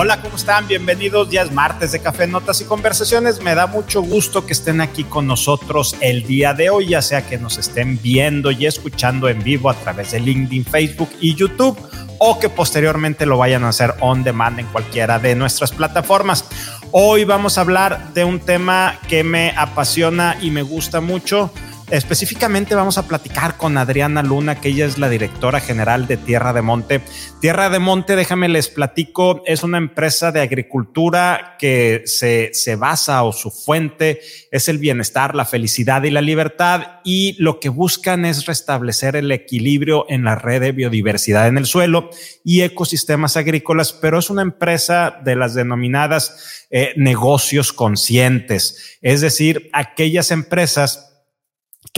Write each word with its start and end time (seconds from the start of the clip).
Hola, 0.00 0.22
¿cómo 0.22 0.36
están? 0.36 0.68
Bienvenidos. 0.68 1.28
Ya 1.28 1.42
es 1.42 1.50
martes 1.50 1.90
de 1.90 1.98
Café 1.98 2.28
Notas 2.28 2.60
y 2.60 2.64
Conversaciones. 2.64 3.42
Me 3.42 3.56
da 3.56 3.66
mucho 3.66 4.00
gusto 4.00 4.46
que 4.46 4.52
estén 4.52 4.80
aquí 4.80 5.02
con 5.02 5.26
nosotros 5.26 5.96
el 6.00 6.22
día 6.22 6.54
de 6.54 6.70
hoy, 6.70 6.90
ya 6.90 7.02
sea 7.02 7.26
que 7.26 7.36
nos 7.36 7.58
estén 7.58 8.00
viendo 8.00 8.52
y 8.52 8.66
escuchando 8.66 9.28
en 9.28 9.42
vivo 9.42 9.68
a 9.70 9.74
través 9.74 10.12
de 10.12 10.20
LinkedIn, 10.20 10.64
Facebook 10.64 11.10
y 11.20 11.34
YouTube 11.34 11.76
o 12.18 12.38
que 12.38 12.48
posteriormente 12.48 13.26
lo 13.26 13.38
vayan 13.38 13.64
a 13.64 13.70
hacer 13.70 13.92
on 13.98 14.22
demand 14.22 14.60
en 14.60 14.66
cualquiera 14.66 15.18
de 15.18 15.34
nuestras 15.34 15.72
plataformas. 15.72 16.44
Hoy 16.92 17.24
vamos 17.24 17.58
a 17.58 17.62
hablar 17.62 18.14
de 18.14 18.22
un 18.22 18.38
tema 18.38 19.00
que 19.08 19.24
me 19.24 19.52
apasiona 19.56 20.38
y 20.40 20.52
me 20.52 20.62
gusta 20.62 21.00
mucho 21.00 21.50
Específicamente 21.90 22.74
vamos 22.74 22.98
a 22.98 23.08
platicar 23.08 23.56
con 23.56 23.78
Adriana 23.78 24.22
Luna, 24.22 24.60
que 24.60 24.68
ella 24.68 24.84
es 24.84 24.98
la 24.98 25.08
directora 25.08 25.58
general 25.58 26.06
de 26.06 26.18
Tierra 26.18 26.52
de 26.52 26.60
Monte. 26.60 27.00
Tierra 27.40 27.70
de 27.70 27.78
Monte, 27.78 28.14
déjame 28.14 28.50
les 28.50 28.68
platico, 28.68 29.42
es 29.46 29.62
una 29.62 29.78
empresa 29.78 30.30
de 30.30 30.42
agricultura 30.42 31.56
que 31.58 32.02
se, 32.04 32.50
se 32.52 32.76
basa 32.76 33.22
o 33.22 33.32
su 33.32 33.50
fuente 33.50 34.20
es 34.52 34.68
el 34.68 34.76
bienestar, 34.76 35.34
la 35.34 35.46
felicidad 35.46 36.02
y 36.02 36.10
la 36.10 36.20
libertad 36.20 37.00
y 37.04 37.36
lo 37.42 37.58
que 37.58 37.70
buscan 37.70 38.26
es 38.26 38.44
restablecer 38.44 39.16
el 39.16 39.32
equilibrio 39.32 40.04
en 40.10 40.24
la 40.24 40.34
red 40.34 40.60
de 40.60 40.72
biodiversidad 40.72 41.48
en 41.48 41.56
el 41.56 41.64
suelo 41.64 42.10
y 42.44 42.60
ecosistemas 42.62 43.38
agrícolas, 43.38 43.94
pero 43.94 44.18
es 44.18 44.28
una 44.28 44.42
empresa 44.42 45.18
de 45.24 45.36
las 45.36 45.54
denominadas 45.54 46.66
eh, 46.70 46.92
negocios 46.96 47.72
conscientes, 47.72 48.98
es 49.00 49.22
decir, 49.22 49.70
aquellas 49.72 50.30
empresas 50.30 51.07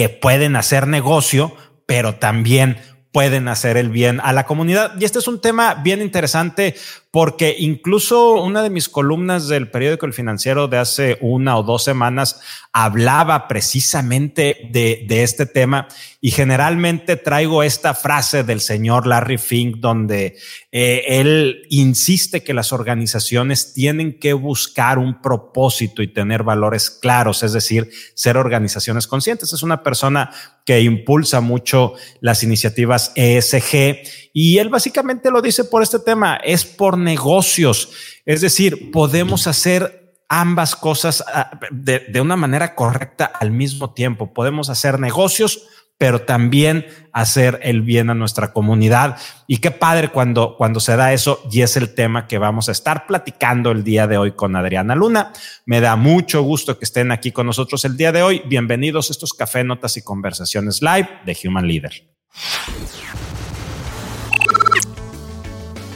que 0.01 0.09
pueden 0.09 0.57
hacer 0.57 0.87
negocio, 0.87 1.55
pero 1.85 2.15
también 2.15 2.79
pueden 3.13 3.49
hacer 3.49 3.77
el 3.77 3.91
bien 3.91 4.19
a 4.23 4.33
la 4.33 4.47
comunidad. 4.47 4.95
Y 4.99 5.05
este 5.05 5.19
es 5.19 5.29
un 5.29 5.43
tema 5.43 5.75
bien 5.75 6.01
interesante 6.01 6.75
porque 7.11 7.57
incluso 7.59 8.35
una 8.35 8.63
de 8.63 8.71
mis 8.71 8.89
columnas 8.89 9.49
del 9.49 9.69
periódico 9.69 10.07
El 10.07 10.13
Financiero 10.13 10.69
de 10.69 10.79
hace 10.79 11.19
una 11.21 11.57
o 11.59 11.65
dos 11.65 11.83
semanas 11.83 12.41
hablaba 12.73 13.49
precisamente 13.49 14.69
de, 14.71 15.07
este 15.09 15.45
tema 15.45 15.89
y 16.21 16.31
generalmente 16.31 17.17
traigo 17.17 17.65
esta 17.65 17.95
frase 17.95 18.45
del 18.45 18.61
señor 18.61 19.09
Larry 19.09 19.39
Fink 19.39 19.79
donde 19.79 20.37
eh, 20.71 21.03
él 21.09 21.63
insiste 21.69 22.45
que 22.45 22.55
las 22.55 22.73
organizaciones 22.73 23.75
tienen 23.75 24.21
que 24.21 24.33
buscar 24.33 24.99
un 24.99 25.21
propósito 25.21 26.03
y 26.03 26.13
tener 26.13 26.45
valores 26.45 26.91
claros, 26.91 27.43
es 27.43 27.53
decir, 27.53 27.91
ser 28.15 28.37
organizaciones 28.37 29.09
conscientes. 29.09 29.53
Es 29.53 29.65
una 29.65 29.83
persona 29.83 30.31
que 30.65 30.81
impulsa 30.81 31.41
mucho 31.41 31.95
las 32.21 32.45
iniciativas 32.45 33.11
ESG 33.17 34.03
y 34.33 34.59
él 34.59 34.69
básicamente 34.69 35.31
lo 35.33 35.43
dice 35.43 35.65
por 35.65 35.83
este 35.83 35.99
tema, 35.99 36.37
es 36.37 36.65
por 36.65 37.00
negocios. 37.01 37.91
Es 38.25 38.41
decir, 38.41 38.91
podemos 38.91 39.47
hacer 39.47 40.01
ambas 40.31 40.77
cosas 40.77 41.25
ah, 41.35 41.59
de, 41.71 42.21
una 42.21 42.37
manera 42.37 42.75
correcta 42.75 43.27
al 43.27 43.51
mismo 43.51 43.93
tiempo. 43.93 44.33
Podemos 44.33 44.71
hacer 44.71 45.01
negocios, 45.01 45.67
pero 45.99 46.23
también 46.23 46.87
hacer 47.13 47.59
el 47.63 47.83
bien 47.83 48.09
a 48.09 48.15
nuestra 48.15 48.53
comunidad. 48.53 49.17
Y 49.49 49.59
qué 49.59 49.73
padre 49.73 50.09
cuando, 50.09 50.57
cuando 50.57 50.79
se 50.79 50.97
da 50.97 51.13
eso 51.13 51.43
y 51.51 51.63
es 51.63 51.77
el 51.77 51.95
tema 51.95 52.29
que 52.29 52.39
vamos 52.39 52.69
a 52.69 52.73
estar 52.73 53.07
platicando 53.07 53.73
el 53.73 53.83
día 53.83 54.07
de 54.07 54.17
hoy 54.17 54.33
con 54.33 54.55
Adriana 54.55 54.95
Luna. 54.95 55.33
Me 55.67 55.81
da 55.81 55.97
mucho 55.97 56.43
gusto 56.43 56.79
que 56.79 56.85
estén 56.85 57.11
aquí 57.11 57.33
con 57.33 57.47
nosotros 57.47 57.85
el 57.85 57.97
día 57.97 58.13
de 58.13 58.23
hoy. 58.23 58.43
Bienvenidos 58.47 59.11
a 59.11 59.13
estos 59.13 59.35
café, 59.35 59.65
notas 59.65 59.97
y 59.97 60.03
conversaciones 60.03 60.81
live 60.81 61.09
de 61.27 61.37
Human 61.45 61.67
Leader. 61.67 61.93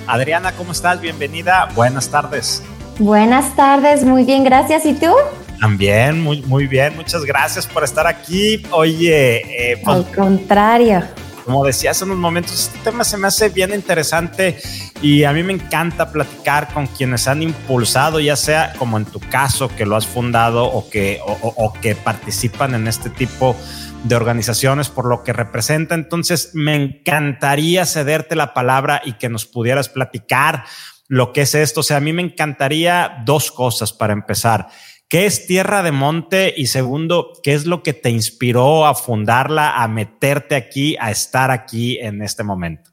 Adriana, 0.07 0.53
¿cómo 0.53 0.73
estás? 0.73 1.01
Bienvenida. 1.01 1.69
Buenas 1.75 2.09
tardes. 2.09 2.63
Buenas 2.99 3.57
tardes, 3.57 4.05
muy 4.05 4.25
bien, 4.25 4.45
gracias. 4.45 4.87
¿Y 4.87 4.95
tú? 4.95 5.13
También, 5.61 6.21
muy, 6.23 6.43
muy 6.43 6.67
bien. 6.67 6.95
Muchas 6.95 7.25
gracias 7.25 7.67
por 7.67 7.85
estar 7.85 8.07
aquí. 8.07 8.63
Oye, 8.71 9.73
eh, 9.73 9.81
pues, 9.83 9.97
al 9.97 10.05
contrario. 10.13 11.03
Como 11.45 11.65
decía 11.65 11.91
hace 11.91 12.05
unos 12.05 12.19
momentos, 12.19 12.53
este 12.53 12.79
tema 12.79 13.05
se 13.05 13.17
me 13.17 13.29
hace 13.29 13.49
bien 13.49 13.73
interesante 13.73 14.59
y 15.03 15.25
a 15.25 15.33
mí 15.33 15.43
me 15.43 15.53
encanta 15.53 16.11
platicar 16.11 16.73
con 16.73 16.87
quienes 16.87 17.29
han 17.29 17.43
impulsado, 17.43 18.21
ya 18.21 18.37
sea 18.37 18.73
como 18.79 18.97
en 18.97 19.05
tu 19.05 19.21
caso, 19.21 19.69
que 19.69 19.87
lo 19.87 19.97
has 19.97 20.07
fundado 20.07 20.65
o 20.65 20.89
que, 20.89 21.21
o, 21.25 21.73
que 21.75 21.95
participan 21.95 22.75
en 22.75 22.89
este 22.89 23.11
tipo 23.11 23.57
de 24.05 24.17
organizaciones 24.17 24.89
por 24.89 25.07
lo 25.07 25.23
que 25.23 25.33
representa. 25.33 25.95
Entonces, 25.95 26.51
me 26.55 26.75
encantaría 26.77 27.85
cederte 27.87 28.37
la 28.37 28.55
palabra 28.55 29.03
y 29.05 29.15
que 29.15 29.29
nos 29.29 29.47
pudieras 29.47 29.89
platicar 29.89 30.65
lo 31.09 31.33
que 31.33 31.43
es 31.43 31.55
esto. 31.55 31.81
O 31.81 31.83
sea, 31.83 31.99
a 31.99 32.01
mí 32.01 32.13
me 32.13 32.23
encantaría 32.23 33.23
dos 33.27 33.51
cosas 33.53 33.93
para 33.93 34.13
empezar. 34.13 34.69
¿Qué 35.09 35.27
es 35.27 35.47
Tierra 35.47 35.83
de 35.83 35.93
Monte? 35.93 36.55
Y 36.57 36.69
segundo, 36.69 37.33
¿qué 37.43 37.53
es 37.53 37.67
lo 37.67 37.83
que 37.83 37.93
te 37.93 38.11
inspiró 38.11 38.87
a 38.87 38.95
fundarla, 38.95 39.83
a 39.83 39.87
meterte 39.87 40.57
aquí, 40.57 40.97
a 40.99 41.11
estar 41.11 41.51
aquí 41.51 41.99
en 41.99 42.23
este 42.23 42.43
momento? 42.43 42.91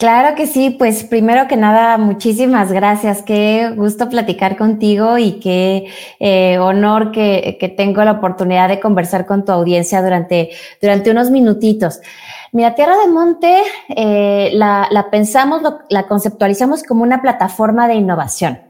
Claro 0.00 0.34
que 0.34 0.46
sí, 0.46 0.70
pues 0.70 1.04
primero 1.04 1.46
que 1.46 1.58
nada, 1.58 1.98
muchísimas 1.98 2.72
gracias. 2.72 3.20
Qué 3.20 3.70
gusto 3.76 4.08
platicar 4.08 4.56
contigo 4.56 5.18
y 5.18 5.32
qué 5.40 5.88
eh, 6.18 6.58
honor 6.58 7.12
que, 7.12 7.58
que, 7.60 7.68
tengo 7.68 8.02
la 8.02 8.12
oportunidad 8.12 8.70
de 8.70 8.80
conversar 8.80 9.26
con 9.26 9.44
tu 9.44 9.52
audiencia 9.52 10.02
durante, 10.02 10.52
durante 10.80 11.10
unos 11.10 11.30
minutitos. 11.30 12.00
Mira, 12.50 12.74
Tierra 12.74 12.96
de 12.96 13.12
Monte 13.12 13.62
eh, 13.90 14.48
la, 14.54 14.88
la 14.90 15.10
pensamos, 15.10 15.60
la 15.90 16.04
conceptualizamos 16.04 16.82
como 16.82 17.02
una 17.02 17.20
plataforma 17.20 17.86
de 17.86 17.96
innovación 17.96 18.69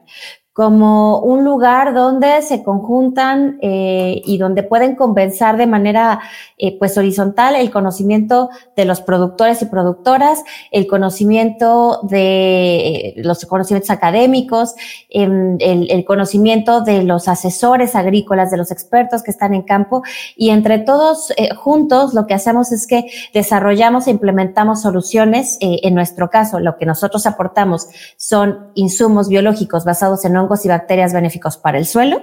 como 0.53 1.21
un 1.21 1.45
lugar 1.45 1.95
donde 1.95 2.43
se 2.43 2.63
conjuntan 2.63 3.59
eh, 3.63 4.21
y 4.25 4.37
donde 4.37 4.63
pueden 4.63 4.97
compensar 4.97 5.57
de 5.57 5.67
manera 5.67 6.21
eh, 6.59 6.77
pues 6.79 6.99
horizontal 6.99 7.55
el 7.55 7.71
conocimiento 7.71 8.51
de 8.77 8.85
los 8.85 9.01
productores 9.01 9.63
y 9.63 9.67
productoras, 9.67 10.43
el 10.73 10.87
conocimiento 10.87 12.01
de 12.03 13.15
los 13.19 13.47
conocimientos 13.47 13.91
académicos, 13.91 14.75
el, 15.09 15.57
el, 15.61 16.05
conocimiento 16.05 16.81
de 16.81 17.05
los 17.05 17.29
asesores 17.29 17.95
agrícolas, 17.95 18.51
de 18.51 18.57
los 18.57 18.71
expertos 18.71 19.23
que 19.23 19.31
están 19.31 19.55
en 19.55 19.63
campo 19.63 20.03
y 20.37 20.51
entre 20.51 20.79
todos 20.79 21.33
eh, 21.37 21.55
juntos 21.55 22.15
lo 22.15 22.27
que 22.27 22.35
hacemos 22.35 22.73
es 22.73 22.87
que 22.87 23.07
desarrollamos 23.33 24.07
e 24.07 24.11
implementamos 24.11 24.83
soluciones. 24.83 25.57
Eh, 25.61 25.81
en 25.83 25.95
nuestro 25.95 26.31
caso, 26.31 26.61
lo 26.61 26.77
que 26.77 26.87
nosotros 26.87 27.27
aportamos 27.27 27.89
son 28.17 28.71
insumos 28.75 29.29
biológicos 29.29 29.85
basados 29.85 30.25
en 30.25 30.37
hongos 30.41 30.65
y 30.65 30.69
bacterias 30.69 31.13
benéficos 31.13 31.57
para 31.57 31.79
el 31.79 31.87
suelo, 31.87 32.23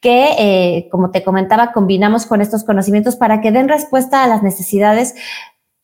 que, 0.00 0.34
eh, 0.38 0.88
como 0.90 1.10
te 1.10 1.24
comentaba, 1.24 1.72
combinamos 1.72 2.26
con 2.26 2.40
estos 2.40 2.64
conocimientos 2.64 3.16
para 3.16 3.40
que 3.40 3.50
den 3.50 3.68
respuesta 3.68 4.22
a 4.22 4.28
las 4.28 4.42
necesidades 4.42 5.14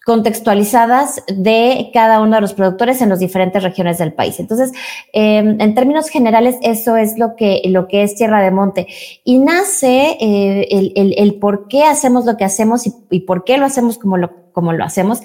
contextualizadas 0.05 1.23
de 1.29 1.91
cada 1.93 2.21
uno 2.21 2.37
de 2.37 2.41
los 2.41 2.55
productores 2.55 3.03
en 3.03 3.11
las 3.11 3.19
diferentes 3.19 3.63
regiones 3.63 3.99
del 3.99 4.13
país. 4.13 4.41
Entonces, 4.41 4.73
eh, 5.13 5.39
en 5.39 5.75
términos 5.75 6.09
generales, 6.09 6.57
eso 6.63 6.97
es 6.97 7.19
lo 7.19 7.37
que, 7.37 7.61
lo 7.67 7.87
que 7.87 8.03
es 8.03 8.15
Tierra 8.15 8.43
de 8.43 8.51
Monte. 8.51 8.87
Y 9.25 9.39
nace 9.39 10.17
eh, 10.21 10.69
el, 10.71 11.15
el, 11.17 11.35
por 11.35 11.69
qué 11.69 11.85
hacemos 11.85 12.25
lo 12.25 12.37
que 12.37 12.45
hacemos 12.45 12.87
y, 12.87 12.95
y, 13.11 13.21
por 13.21 13.45
qué 13.45 13.59
lo 13.59 13.67
hacemos 13.67 13.99
como 13.99 14.17
lo, 14.17 14.53
como 14.53 14.73
lo 14.73 14.85
hacemos. 14.85 15.21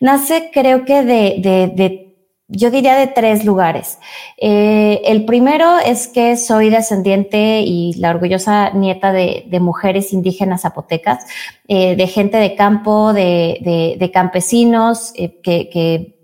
Nace, 0.00 0.50
creo 0.52 0.84
que, 0.84 1.04
de, 1.04 1.36
de, 1.38 1.72
de 1.74 2.05
yo 2.48 2.70
diría 2.70 2.94
de 2.96 3.08
tres 3.08 3.44
lugares. 3.44 3.98
Eh, 4.36 5.02
el 5.04 5.24
primero 5.24 5.78
es 5.78 6.06
que 6.06 6.36
soy 6.36 6.70
descendiente 6.70 7.60
y 7.60 7.94
la 7.94 8.10
orgullosa 8.10 8.70
nieta 8.70 9.12
de, 9.12 9.46
mujeres 9.60 10.12
indígenas 10.12 10.62
zapotecas, 10.62 11.24
eh, 11.66 11.96
de 11.96 12.06
gente 12.06 12.36
de 12.36 12.54
campo, 12.54 13.12
de 13.12 14.10
campesinos 14.12 15.12
eh, 15.16 15.40
que, 15.42 15.68
que 15.70 16.16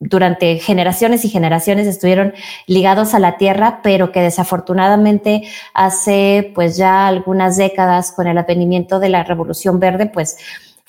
durante 0.00 0.58
generaciones 0.58 1.24
y 1.26 1.28
generaciones 1.28 1.86
estuvieron 1.86 2.32
ligados 2.66 3.14
a 3.14 3.18
la 3.18 3.36
tierra, 3.36 3.80
pero 3.82 4.12
que 4.12 4.20
desafortunadamente 4.20 5.42
hace 5.74 6.52
pues 6.54 6.76
ya 6.78 7.06
algunas 7.06 7.58
décadas 7.58 8.12
con 8.12 8.26
el 8.26 8.38
advenimiento 8.38 8.98
de 8.98 9.10
la 9.10 9.24
Revolución 9.24 9.78
Verde, 9.78 10.06
pues 10.06 10.38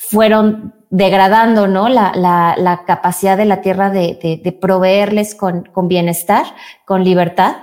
fueron 0.09 0.73
degradando 0.89 1.67
¿no? 1.67 1.87
la, 1.87 2.11
la, 2.15 2.55
la 2.57 2.83
capacidad 2.85 3.37
de 3.37 3.45
la 3.45 3.61
tierra 3.61 3.89
de, 3.89 4.19
de, 4.21 4.41
de 4.43 4.51
proveerles 4.51 5.35
con, 5.35 5.63
con, 5.63 5.87
bienestar, 5.87 6.45
con 6.85 7.03
libertad. 7.03 7.57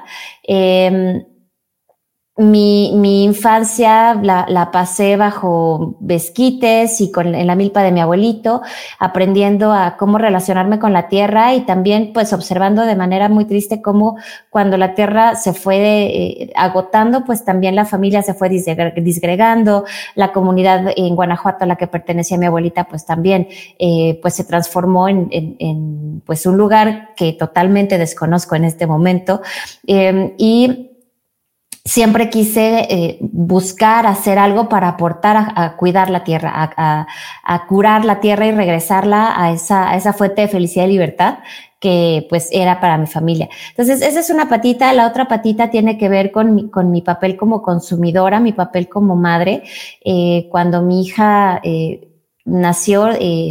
Eh, 0.47 1.27
mi, 2.39 2.93
mi, 2.95 3.25
infancia 3.25 4.15
la, 4.15 4.47
la, 4.49 4.71
pasé 4.71 5.17
bajo 5.17 5.97
besquites 5.99 7.01
y 7.01 7.11
con, 7.11 7.35
en 7.35 7.47
la 7.49 7.57
milpa 7.57 7.83
de 7.83 7.91
mi 7.91 8.01
abuelito, 8.01 8.63
aprendiendo 9.01 9.73
a 9.73 9.97
cómo 9.97 10.19
relacionarme 10.19 10.79
con 10.79 10.93
la 10.93 11.09
tierra 11.09 11.55
y 11.55 11.63
también 11.63 12.13
pues 12.15 12.33
observando 12.33 12.83
de 12.83 12.95
manera 12.95 13.29
muy 13.29 13.45
triste 13.45 13.83
cómo 13.83 14.17
cuando 14.51 14.77
la 14.77 14.95
tierra 14.95 15.35
se 15.35 15.53
fue 15.53 15.77
eh, 15.77 16.53
agotando, 16.55 17.25
pues 17.25 17.45
también 17.45 17.75
la 17.75 17.85
familia 17.85 18.23
se 18.23 18.35
fue 18.35 18.49
disgregando, 18.49 19.85
la 20.15 20.33
comunidad 20.33 20.93
en 20.97 21.17
Guanajuato 21.17 21.65
a 21.65 21.67
la 21.67 21.75
que 21.75 21.89
pertenecía 21.89 22.39
mi 22.39 22.47
abuelita 22.47 22.85
pues 22.85 23.05
también 23.05 23.49
eh, 23.81 24.19
pues 24.23 24.35
se 24.35 24.45
transformó 24.45 25.09
en, 25.09 25.27
en, 25.33 25.57
en, 25.59 26.23
pues 26.25 26.47
un 26.47 26.57
lugar 26.57 27.15
que 27.17 27.33
totalmente 27.33 27.99
desconozco 27.99 28.55
en 28.55 28.63
este 28.63 28.87
momento. 28.87 29.43
Eh, 29.87 30.35
y 30.39 30.88
siempre 31.89 32.29
quise 32.29 32.87
eh, 32.91 33.19
buscar 33.21 34.07
hacer 34.07 34.39
algo 34.39 34.69
para 34.69 34.89
aportar 34.89 35.37
a, 35.39 35.75
cuidar 35.77 36.11
la 36.11 36.23
tierra, 36.23 36.53
a, 36.55 37.67
curar 37.67 38.05
la 38.05 38.21
tierra 38.21 38.47
y 38.47 38.53
regresarla 38.53 39.33
a 39.35 39.53
esa, 39.53 39.91
a 39.91 40.13
fuente 40.13 40.43
de 40.43 40.49
felicidad 40.49 40.85
y 40.85 40.89
libertad 40.89 41.39
que 41.81 42.27
pues 42.29 42.51
era 42.53 42.81
para 42.81 42.99
mi 42.99 43.07
familia. 43.07 43.49
Entonces, 43.71 44.03
esa 44.03 44.21
es 44.21 44.29
una 44.31 44.49
patita. 44.49 44.93
La 44.93 45.07
otra 45.07 45.29
patita 45.29 45.71
tiene 45.71 45.97
que 45.97 46.09
ver 46.09 46.31
con 46.31 46.55
mi, 46.55 47.03
papel 47.03 47.37
como 47.37 47.63
consumidora, 47.63 48.39
mi 48.39 48.53
papel 48.53 48.89
como 48.89 49.17
madre. 49.17 49.63
Eh, 50.05 50.49
cuando 50.51 50.83
mi 50.83 51.03
hija 51.03 51.61
eh, 51.63 52.09
nació, 52.45 53.11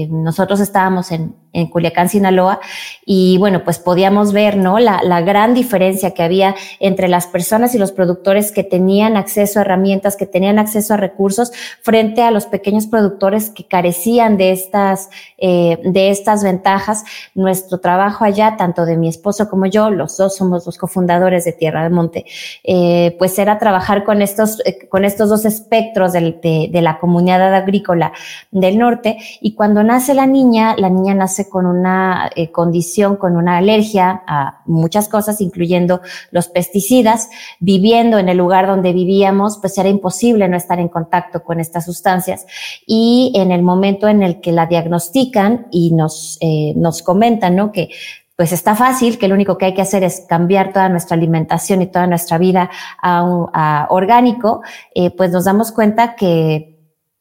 nosotros 0.09 0.59
estábamos 0.59 1.11
en, 1.11 1.35
en 1.53 1.67
Culiacán, 1.67 2.09
Sinaloa, 2.09 2.59
y 3.05 3.37
bueno, 3.39 3.63
pues 3.63 3.79
podíamos 3.79 4.33
ver, 4.33 4.57
¿no? 4.57 4.79
La, 4.79 5.01
la, 5.03 5.21
gran 5.21 5.53
diferencia 5.53 6.13
que 6.13 6.23
había 6.23 6.55
entre 6.79 7.07
las 7.07 7.27
personas 7.27 7.73
y 7.73 7.77
los 7.77 7.91
productores 7.91 8.51
que 8.51 8.63
tenían 8.63 9.17
acceso 9.17 9.59
a 9.59 9.63
herramientas, 9.63 10.15
que 10.15 10.25
tenían 10.25 10.59
acceso 10.59 10.93
a 10.93 10.97
recursos, 10.97 11.51
frente 11.81 12.21
a 12.21 12.31
los 12.31 12.45
pequeños 12.45 12.87
productores 12.87 13.49
que 13.49 13.65
carecían 13.65 14.37
de 14.37 14.51
estas, 14.51 15.09
eh, 15.37 15.79
de 15.83 16.09
estas 16.09 16.43
ventajas. 16.43 17.03
Nuestro 17.33 17.79
trabajo 17.79 18.23
allá, 18.23 18.55
tanto 18.57 18.85
de 18.85 18.97
mi 18.97 19.07
esposo 19.07 19.49
como 19.49 19.65
yo, 19.65 19.89
los 19.89 20.17
dos 20.17 20.35
somos 20.35 20.65
los 20.65 20.77
cofundadores 20.77 21.45
de 21.45 21.53
Tierra 21.53 21.83
de 21.83 21.89
Monte, 21.89 22.25
eh, 22.63 23.15
pues 23.17 23.37
era 23.39 23.57
trabajar 23.57 24.03
con 24.03 24.21
estos, 24.21 24.59
eh, 24.65 24.87
con 24.89 25.05
estos 25.05 25.29
dos 25.29 25.45
espectros 25.45 26.13
de, 26.13 26.39
de, 26.41 26.69
de 26.71 26.81
la 26.81 26.99
comunidad 26.99 27.53
agrícola 27.53 28.11
del 28.51 28.77
norte. 28.77 29.17
Y 29.41 29.55
cuando 29.55 29.83
nace 29.83 30.13
la 30.13 30.27
niña, 30.27 30.75
la 30.77 30.89
niña 30.89 31.13
nace 31.13 31.36
con 31.45 31.65
una 31.65 32.29
eh, 32.35 32.51
condición, 32.51 33.15
con 33.15 33.35
una 33.35 33.57
alergia 33.57 34.23
a 34.27 34.61
muchas 34.65 35.07
cosas, 35.07 35.41
incluyendo 35.41 36.01
los 36.31 36.47
pesticidas. 36.47 37.29
Viviendo 37.59 38.17
en 38.17 38.29
el 38.29 38.37
lugar 38.37 38.67
donde 38.67 38.93
vivíamos, 38.93 39.59
pues 39.59 39.77
era 39.77 39.89
imposible 39.89 40.47
no 40.47 40.57
estar 40.57 40.79
en 40.79 40.89
contacto 40.89 41.43
con 41.43 41.59
estas 41.59 41.85
sustancias. 41.85 42.45
Y 42.85 43.31
en 43.35 43.51
el 43.51 43.61
momento 43.61 44.07
en 44.07 44.23
el 44.23 44.41
que 44.41 44.51
la 44.51 44.65
diagnostican 44.65 45.67
y 45.71 45.93
nos, 45.93 46.37
eh, 46.41 46.73
nos 46.75 47.03
comentan, 47.03 47.55
¿no? 47.55 47.71
Que 47.71 47.89
pues 48.37 48.51
está 48.51 48.75
fácil, 48.75 49.17
que 49.17 49.27
lo 49.27 49.33
único 49.33 49.57
que 49.57 49.65
hay 49.65 49.73
que 49.73 49.81
hacer 49.81 50.03
es 50.03 50.23
cambiar 50.29 50.71
toda 50.71 50.89
nuestra 50.89 51.17
alimentación 51.17 51.81
y 51.81 51.87
toda 51.87 52.05
nuestra 52.05 52.37
vida 52.37 52.69
a, 53.01 53.87
orgánico, 53.89 54.61
eh, 54.93 55.09
pues 55.09 55.31
nos 55.31 55.45
damos 55.45 55.71
cuenta 55.71 56.15
que 56.15 56.76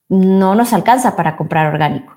no 0.09 0.55
nos 0.55 0.73
alcanza 0.73 1.17
para 1.17 1.37
comprar 1.37 1.67
orgánico 1.67 2.17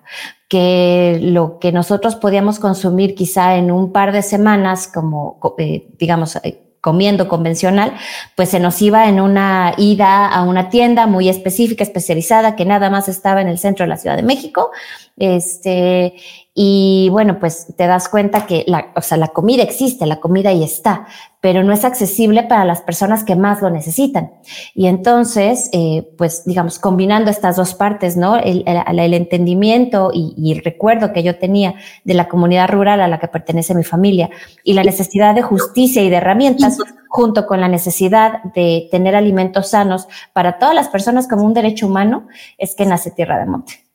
que 0.50 1.20
lo 1.22 1.60
que 1.60 1.72
nosotros 1.72 2.16
podíamos 2.16 2.60
consumir 2.60 3.14
quizá 3.14 3.56
en 3.56 3.72
un 3.72 3.92
par 3.92 4.12
de 4.12 4.24
semanas, 4.24 4.88
como 4.88 5.40
eh, 5.60 5.88
digamos, 6.00 6.38
eh, 6.38 6.60
comiendo 6.82 7.28
convencional, 7.28 7.94
pues 8.36 8.50
se 8.50 8.60
nos 8.60 8.82
iba 8.82 9.08
en 9.08 9.20
una 9.20 9.74
ida 9.78 10.28
a 10.28 10.44
una 10.44 10.70
tienda 10.70 11.08
muy 11.08 11.30
específica, 11.30 11.84
especializada, 11.84 12.56
que 12.56 12.66
nada 12.66 12.90
más 12.90 13.10
estaba 13.10 13.42
en 13.42 13.48
el 13.48 13.60
centro 13.60 13.84
de 13.84 13.90
la 13.90 13.98
Ciudad 13.98 14.16
de 14.16 14.24
México. 14.24 14.72
Este, 15.18 16.16
y 16.54 17.10
bueno, 17.12 17.38
pues 17.40 17.68
te 17.78 17.86
das 17.86 18.08
cuenta 18.08 18.46
que 18.46 18.64
la, 18.66 18.92
o 18.96 19.02
sea, 19.02 19.18
la 19.18 19.28
comida 19.28 19.62
existe, 19.62 20.06
la 20.06 20.20
comida 20.20 20.50
ahí 20.50 20.64
está, 20.64 21.06
pero 21.42 21.64
no 21.64 21.72
es 21.72 21.86
accesible 21.86 22.44
para 22.44 22.66
las 22.66 22.82
personas 22.82 23.24
que 23.24 23.36
más 23.36 23.62
lo 23.62 23.70
necesitan. 23.70 24.32
Y 24.76 24.88
entonces, 24.88 25.70
eh, 25.72 26.10
pues 26.18 26.44
digamos, 26.46 26.80
combinando 26.80 27.32
estas 27.32 27.56
dos 27.56 27.76
partes, 27.76 28.18
¿no? 28.18 28.36
El, 28.36 28.66
el, 28.66 29.14
entendimiento 29.14 30.12
y, 30.14 30.34
y, 30.38 30.52
el 30.52 30.64
recuerdo 30.64 31.14
que 31.14 31.24
yo 31.24 31.38
tenía 31.38 31.76
de 32.04 32.14
la 32.14 32.28
comunidad 32.28 32.70
rural 32.70 33.00
a 33.00 33.08
la 33.08 33.20
que 33.20 33.28
pertenece 33.30 33.74
mi 33.74 33.84
familia 33.84 34.30
y 34.64 34.74
la 34.74 34.84
necesidad 34.84 35.34
de 35.34 35.42
justicia 35.42 36.04
y 36.04 36.10
de 36.10 36.18
herramientas, 36.18 36.78
junto 37.08 37.48
con 37.48 37.62
la 37.62 37.68
necesidad 37.68 38.44
de 38.56 38.88
tener 38.92 39.16
alimentos 39.16 39.70
sanos 39.70 40.08
para 40.34 40.60
todas 40.60 40.76
las 40.76 40.90
personas 40.90 41.28
como 41.28 41.44
un 41.44 41.54
derecho 41.54 41.88
humano, 41.88 42.28
es 42.58 42.76
que 42.76 42.86
nace 42.86 43.12
Tierra 43.12 43.40
de 43.40 43.46
Monte. 43.46 43.89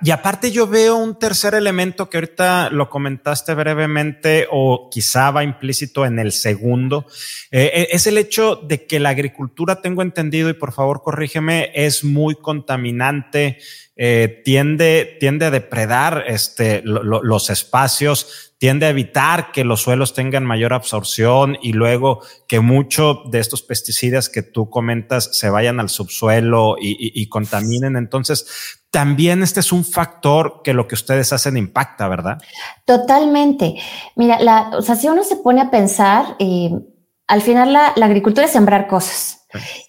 Y 0.00 0.10
aparte 0.10 0.50
yo 0.50 0.66
veo 0.66 0.96
un 0.96 1.18
tercer 1.18 1.54
elemento 1.54 2.10
que 2.10 2.16
ahorita 2.16 2.70
lo 2.70 2.90
comentaste 2.90 3.54
brevemente 3.54 4.46
o 4.50 4.88
quizá 4.90 5.30
va 5.30 5.44
implícito 5.44 6.04
en 6.04 6.18
el 6.18 6.32
segundo, 6.32 7.06
eh, 7.50 7.70
eh, 7.72 7.88
es 7.92 8.06
el 8.06 8.18
hecho 8.18 8.56
de 8.56 8.86
que 8.86 8.98
la 8.98 9.10
agricultura, 9.10 9.80
tengo 9.80 10.02
entendido, 10.02 10.50
y 10.50 10.54
por 10.54 10.72
favor 10.72 11.02
corrígeme, 11.02 11.70
es 11.74 12.02
muy 12.02 12.34
contaminante, 12.34 13.58
eh, 13.96 14.42
tiende, 14.44 15.16
tiende 15.20 15.46
a 15.46 15.50
depredar 15.50 16.24
este, 16.26 16.82
los 16.84 17.50
espacios, 17.50 18.47
tiende 18.58 18.86
a 18.86 18.90
evitar 18.90 19.52
que 19.52 19.64
los 19.64 19.82
suelos 19.82 20.14
tengan 20.14 20.44
mayor 20.44 20.74
absorción 20.74 21.56
y 21.62 21.72
luego 21.72 22.20
que 22.46 22.60
mucho 22.60 23.22
de 23.30 23.38
estos 23.38 23.62
pesticidas 23.62 24.28
que 24.28 24.42
tú 24.42 24.68
comentas 24.68 25.30
se 25.32 25.48
vayan 25.48 25.80
al 25.80 25.88
subsuelo 25.88 26.76
y, 26.78 26.90
y, 26.90 27.22
y 27.22 27.28
contaminen. 27.28 27.96
Entonces, 27.96 28.80
también 28.90 29.42
este 29.42 29.60
es 29.60 29.70
un 29.72 29.84
factor 29.84 30.62
que 30.64 30.74
lo 30.74 30.88
que 30.88 30.96
ustedes 30.96 31.32
hacen 31.32 31.56
impacta, 31.56 32.08
¿verdad? 32.08 32.38
Totalmente. 32.84 33.76
Mira, 34.16 34.40
la, 34.40 34.70
o 34.76 34.82
sea, 34.82 34.96
si 34.96 35.08
uno 35.08 35.22
se 35.22 35.36
pone 35.36 35.60
a 35.60 35.70
pensar, 35.70 36.36
eh, 36.38 36.70
al 37.26 37.42
final 37.42 37.72
la, 37.72 37.92
la 37.96 38.06
agricultura 38.06 38.46
es 38.46 38.52
sembrar 38.52 38.88
cosas 38.88 39.46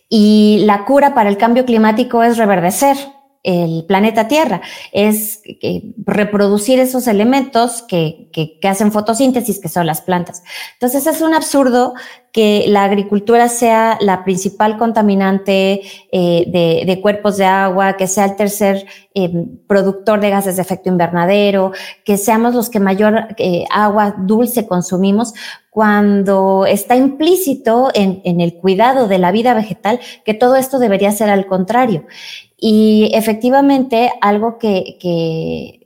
y 0.09 0.61
la 0.65 0.85
cura 0.85 1.13
para 1.13 1.29
el 1.29 1.37
cambio 1.37 1.65
climático 1.65 2.23
es 2.23 2.37
reverdecer 2.37 2.97
el 3.43 3.85
planeta 3.87 4.27
Tierra, 4.27 4.61
es 4.91 5.41
reproducir 6.05 6.79
esos 6.79 7.07
elementos 7.07 7.83
que, 7.83 8.29
que, 8.33 8.59
que, 8.59 8.67
hacen 8.67 8.91
fotosíntesis, 8.91 9.59
que 9.59 9.69
son 9.69 9.87
las 9.87 10.01
plantas. 10.01 10.43
Entonces 10.73 11.07
es 11.07 11.21
un 11.21 11.33
absurdo 11.33 11.93
que 12.31 12.65
la 12.67 12.83
agricultura 12.83 13.49
sea 13.49 13.97
la 14.01 14.23
principal 14.23 14.77
contaminante 14.77 15.81
eh, 16.11 16.85
de, 16.85 17.01
cuerpos 17.01 17.37
de 17.37 17.45
agua, 17.45 17.97
que 17.97 18.07
sea 18.07 18.25
el 18.25 18.35
tercer 18.35 18.85
eh, 19.15 19.31
productor 19.67 20.19
de 20.19 20.29
gases 20.29 20.55
de 20.55 20.61
efecto 20.61 20.89
invernadero, 20.89 21.71
que 22.03 22.17
seamos 22.17 22.53
los 22.53 22.69
que 22.69 22.79
mayor 22.79 23.35
eh, 23.37 23.65
agua 23.71 24.15
dulce 24.17 24.67
consumimos, 24.67 25.33
cuando 25.71 26.65
está 26.65 26.95
implícito 26.95 27.89
en, 27.93 28.21
en 28.25 28.41
el 28.41 28.55
cuidado 28.55 29.07
de 29.07 29.17
la 29.17 29.31
vida 29.31 29.53
vegetal 29.53 29.99
que 30.25 30.33
todo 30.33 30.55
esto 30.55 30.77
debería 30.79 31.11
ser 31.11 31.29
al 31.29 31.45
contrario. 31.47 32.05
Y 32.57 33.11
efectivamente, 33.13 34.11
algo 34.19 34.57
que, 34.57 34.97
que 34.99 35.78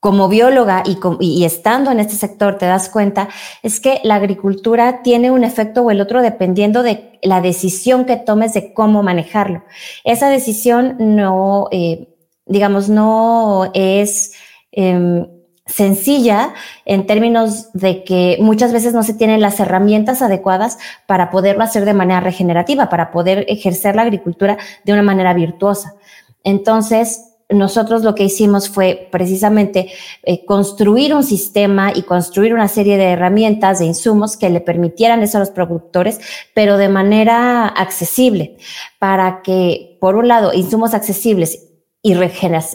como 0.00 0.28
bióloga 0.28 0.82
y, 1.20 1.44
estando 1.44 1.90
en 1.90 2.00
este 2.00 2.14
sector 2.14 2.56
te 2.56 2.66
das 2.66 2.88
cuenta 2.88 3.28
es 3.62 3.80
que 3.80 4.00
la 4.02 4.14
agricultura 4.14 5.02
tiene 5.02 5.30
un 5.30 5.44
efecto 5.44 5.82
o 5.82 5.90
el 5.90 6.00
otro 6.00 6.22
dependiendo 6.22 6.82
de 6.82 7.18
la 7.22 7.42
decisión 7.42 8.06
que 8.06 8.16
tomes 8.16 8.54
de 8.54 8.72
cómo 8.72 9.02
manejarlo. 9.02 9.62
Esa 10.04 10.30
decisión 10.30 10.96
no, 10.98 11.68
eh, 11.70 12.08
digamos, 12.46 12.88
no 12.88 13.70
es... 13.74 14.32
Eh, 14.72 15.26
sencilla 15.66 16.52
en 16.84 17.06
términos 17.06 17.72
de 17.72 18.04
que 18.04 18.38
muchas 18.40 18.72
veces 18.72 18.92
no 18.92 19.02
se 19.02 19.14
tienen 19.14 19.40
las 19.40 19.60
herramientas 19.60 20.20
adecuadas 20.20 20.78
para 21.06 21.30
poderlo 21.30 21.62
hacer 21.62 21.84
de 21.84 21.94
manera 21.94 22.20
regenerativa, 22.20 22.88
para 22.88 23.10
poder 23.10 23.46
ejercer 23.48 23.94
la 23.94 24.02
agricultura 24.02 24.58
de 24.84 24.92
una 24.92 25.02
manera 25.02 25.32
virtuosa. 25.32 25.94
Entonces, 26.42 27.29
nosotros 27.50 28.02
lo 28.02 28.14
que 28.14 28.24
hicimos 28.24 28.68
fue 28.68 29.08
precisamente 29.10 29.90
eh, 30.22 30.44
construir 30.44 31.14
un 31.14 31.24
sistema 31.24 31.92
y 31.94 32.02
construir 32.02 32.54
una 32.54 32.68
serie 32.68 32.96
de 32.96 33.04
herramientas, 33.04 33.78
de 33.78 33.86
insumos 33.86 34.36
que 34.36 34.50
le 34.50 34.60
permitieran 34.60 35.22
eso 35.22 35.38
a 35.38 35.40
los 35.40 35.50
productores, 35.50 36.20
pero 36.54 36.76
de 36.76 36.88
manera 36.88 37.66
accesible, 37.66 38.56
para 38.98 39.42
que, 39.42 39.96
por 40.00 40.16
un 40.16 40.28
lado, 40.28 40.52
insumos 40.52 40.94
accesibles 40.94 41.69
y 42.02 42.14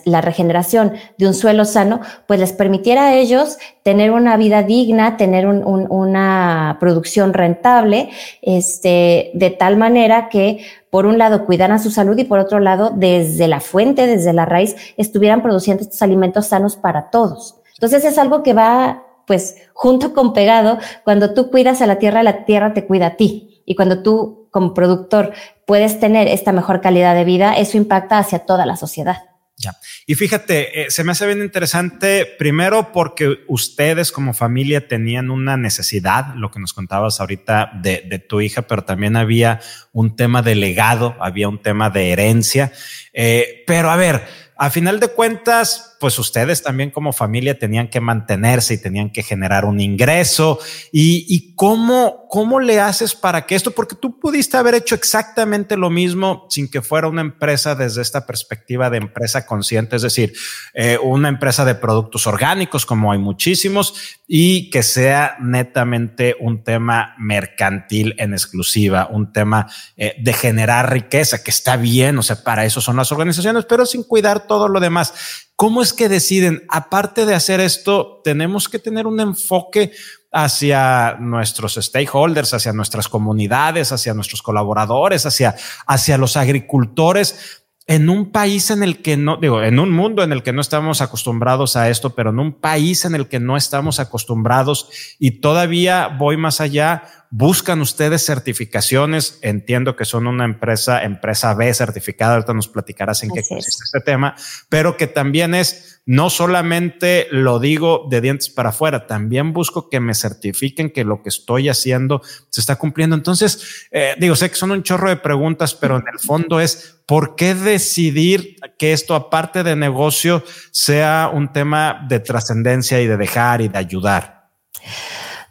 la 0.06 0.22
regeneración 0.22 0.94
de 1.18 1.28
un 1.28 1.34
suelo 1.34 1.66
sano, 1.66 2.00
pues 2.28 2.40
les 2.40 2.54
permitiera 2.54 3.08
a 3.08 3.16
ellos 3.16 3.58
tener 3.82 4.12
una 4.12 4.38
vida 4.38 4.62
digna, 4.62 5.18
tener 5.18 5.48
un, 5.48 5.66
un, 5.66 5.88
una 5.90 6.78
producción 6.80 7.34
rentable, 7.34 8.10
este, 8.44 9.32
de 9.34 9.50
tal 9.50 9.78
manera 9.78 10.30
que, 10.30 10.64
por 10.92 11.08
un 11.08 11.18
lado, 11.18 11.46
cuidaran 11.46 11.80
su 11.80 11.90
salud 11.90 12.16
y 12.20 12.24
por 12.26 12.38
otro 12.38 12.60
lado, 12.60 12.92
desde 12.96 13.48
la 13.48 13.62
fuente, 13.62 14.06
desde 14.06 14.32
la 14.32 14.46
raíz, 14.46 14.76
estuvieran 14.96 15.42
produciendo 15.42 15.82
estos 15.82 16.04
alimentos 16.04 16.46
sanos 16.46 16.76
para 16.76 17.10
todos. 17.10 17.56
Entonces 17.74 18.06
es 18.06 18.20
algo 18.20 18.44
que 18.44 18.54
va, 18.54 19.06
pues, 19.26 19.56
junto 19.74 20.14
con 20.14 20.34
pegado, 20.34 20.78
cuando 21.04 21.34
tú 21.34 21.50
cuidas 21.50 21.82
a 21.82 21.88
la 21.88 21.98
tierra, 21.98 22.22
la 22.22 22.46
tierra 22.46 22.74
te 22.74 22.86
cuida 22.86 23.08
a 23.08 23.16
ti. 23.16 23.64
Y 23.66 23.74
cuando 23.74 24.04
tú 24.04 24.45
como 24.56 24.74
productor 24.74 25.34
puedes 25.66 26.00
tener 26.00 26.30
esta 26.30 26.54
mejor 26.54 26.80
calidad 26.80 27.14
de 27.14 27.26
vida, 27.26 27.58
eso 27.58 27.76
impacta 27.76 28.20
hacia 28.20 28.40
toda 28.40 28.66
la 28.66 28.78
sociedad. 28.78 29.18
Ya. 29.58 29.76
Y 30.06 30.16
fíjate, 30.16 30.84
eh, 30.84 30.92
se 30.92 31.04
me 31.04 31.12
hace 31.12 31.26
bien 31.26 31.42
interesante, 31.42 32.26
primero 32.26 32.94
porque 32.94 33.40
ustedes 33.50 34.14
como 34.14 34.34
familia 34.34 34.88
tenían 34.88 35.30
una 35.30 35.58
necesidad, 35.58 36.36
lo 36.36 36.52
que 36.52 36.62
nos 36.62 36.72
contabas 36.72 37.20
ahorita 37.20 37.72
de, 37.82 38.26
tu 38.30 38.40
hija, 38.40 38.62
pero 38.62 38.86
también 38.86 39.18
había 39.18 39.60
un 39.92 40.16
tema 40.16 40.42
de 40.42 40.56
legado, 40.56 41.18
había 41.20 41.50
un 41.50 41.62
tema 41.62 41.90
de 41.90 42.14
herencia. 42.14 42.72
Eh, 43.12 43.66
pero 43.68 43.92
a 43.92 43.98
ver, 43.98 44.26
a 44.56 44.70
final 44.70 45.02
de 45.02 45.10
cuentas, 45.10 45.95
pues 46.00 46.20
ustedes 46.20 46.62
también 46.62 46.92
como 46.92 47.14
familia 47.14 47.58
tenían 47.58 47.90
que 47.90 48.00
mantenerse 48.00 48.76
y 48.76 48.82
tenían 48.82 49.12
que 49.12 49.24
generar 49.24 49.66
un 49.66 49.80
ingreso. 49.80 50.60
¿Y, 50.92 51.54
cómo, 51.56 52.28
cómo 52.30 52.60
le 52.60 52.80
haces 52.80 53.16
para 53.16 53.46
que 53.46 53.56
esto? 53.56 53.72
Porque 53.72 53.96
tú 53.96 54.20
pudiste 54.20 54.58
haber 54.58 54.76
hecho 54.76 54.96
exactamente 54.96 55.78
lo 55.78 55.90
mismo 55.90 56.46
sin 56.50 56.70
que 56.70 56.82
fuera 56.82 57.08
una 57.08 57.22
empresa 57.22 57.76
desde 57.76 58.02
esta 58.02 58.26
perspectiva 58.26 58.90
de 58.90 58.98
empresa 58.98 59.46
consciente, 59.46 59.96
es 59.96 60.02
decir, 60.02 60.34
eh, 60.74 60.98
una 61.02 61.30
empresa 61.30 61.66
de 61.66 61.76
productos 61.76 62.28
orgánicos, 62.28 62.86
como 62.86 63.12
hay 63.12 63.20
muchísimos, 63.20 64.20
y 64.28 64.70
que 64.70 64.84
sea 64.84 65.38
netamente 65.40 66.36
un 66.40 66.64
tema 66.64 67.16
mercantil 67.18 68.16
en 68.18 68.34
exclusiva, 68.34 69.08
un 69.10 69.32
tema 69.32 69.68
eh, 69.98 70.16
de 70.20 70.34
generar 70.34 70.92
riqueza, 70.92 71.44
que 71.44 71.52
está 71.52 71.78
bien, 71.78 72.18
o 72.18 72.24
sea, 72.24 72.44
para 72.44 72.66
eso 72.66 72.82
son 72.82 72.98
las 72.98 73.12
organizaciones, 73.12 73.66
pero 73.66 73.86
sin 73.86 74.04
cuidar 74.04 74.48
todo 74.48 74.68
lo 74.68 74.80
demás. 74.80 75.45
¿Cómo 75.56 75.82
es 75.82 75.94
que 75.94 76.10
deciden, 76.10 76.64
aparte 76.70 77.26
de 77.26 77.34
hacer 77.34 77.60
esto, 77.62 78.22
tenemos 78.24 78.68
que 78.68 78.80
tener 78.80 79.08
un 79.08 79.20
enfoque 79.20 79.92
hacia 80.32 81.16
nuestros 81.20 81.76
stakeholders, 81.76 82.54
hacia 82.54 82.74
nuestras 82.74 83.08
comunidades, 83.08 83.94
hacia 83.94 84.14
nuestros 84.14 84.42
colaboradores, 84.42 85.26
hacia, 85.26 85.56
hacia 85.88 86.18
los 86.18 86.36
agricultores? 86.36 87.64
en 87.88 88.10
un 88.10 88.32
país 88.32 88.72
en 88.72 88.82
el 88.82 89.02
que 89.02 89.16
no, 89.16 89.38
digo, 89.38 89.62
en 89.62 89.78
un 89.80 89.92
mundo 89.92 90.24
en 90.24 90.32
el 90.32 90.42
que 90.42 90.54
no 90.54 90.62
estamos 90.62 91.02
acostumbrados 91.02 91.76
a 91.76 91.90
esto, 91.90 92.16
pero 92.16 92.32
en 92.32 92.40
un 92.40 92.54
país 92.54 93.06
en 93.06 93.14
el 93.14 93.28
que 93.28 93.40
no 93.40 93.58
estamos 93.58 94.00
acostumbrados 94.00 94.90
y 95.20 95.40
todavía 95.40 96.08
voy 96.08 96.36
más 96.36 96.62
allá, 96.62 97.04
buscan 97.38 97.82
ustedes 97.82 98.26
certificaciones, 98.26 99.40
entiendo 99.42 99.98
que 99.98 100.06
son 100.06 100.26
una 100.26 100.46
empresa, 100.46 101.04
empresa 101.04 101.54
B 101.54 101.74
certificada, 101.74 102.36
ahorita 102.36 102.54
nos 102.54 102.70
platicarás 102.70 103.24
en 103.24 103.32
qué 103.32 103.42
consiste 103.46 103.84
este 103.84 104.00
tema, 104.00 104.36
pero 104.70 104.96
que 104.96 105.08
también 105.08 105.54
es 105.54 106.02
no 106.06 106.30
solamente 106.30 107.28
lo 107.32 107.60
digo 107.60 108.08
de 108.10 108.22
dientes 108.22 108.50
para 108.50 108.70
afuera, 108.70 109.06
también 109.06 109.52
busco 109.52 109.90
que 109.90 110.00
me 110.00 110.16
certifiquen 110.16 110.92
que 110.92 111.04
lo 111.04 111.22
que 111.22 111.28
estoy 111.28 111.68
haciendo 111.68 112.22
se 112.50 112.62
está 112.62 112.78
cumpliendo. 112.78 113.18
Entonces, 113.18 113.88
eh, 113.92 114.16
digo, 114.18 114.38
sé 114.38 114.50
que 114.50 114.56
son 114.56 114.72
un 114.72 114.84
chorro 114.84 115.10
de 115.10 115.18
preguntas, 115.18 115.76
pero 115.76 115.98
en 115.98 116.06
el 116.14 116.20
fondo 116.20 116.62
es, 116.62 117.02
¿por 117.06 117.36
qué 117.36 117.54
decidir 117.54 118.56
que 118.80 118.94
esto, 118.94 119.14
aparte 119.14 119.64
de 119.64 119.76
negocio, 119.76 120.42
sea 120.72 121.30
un 121.34 121.52
tema 121.52 122.06
de 122.08 122.22
trascendencia 122.22 123.02
y 123.02 123.08
de 123.08 123.18
dejar 123.18 123.60
y 123.60 123.68
de 123.68 123.78
ayudar? 123.78 124.52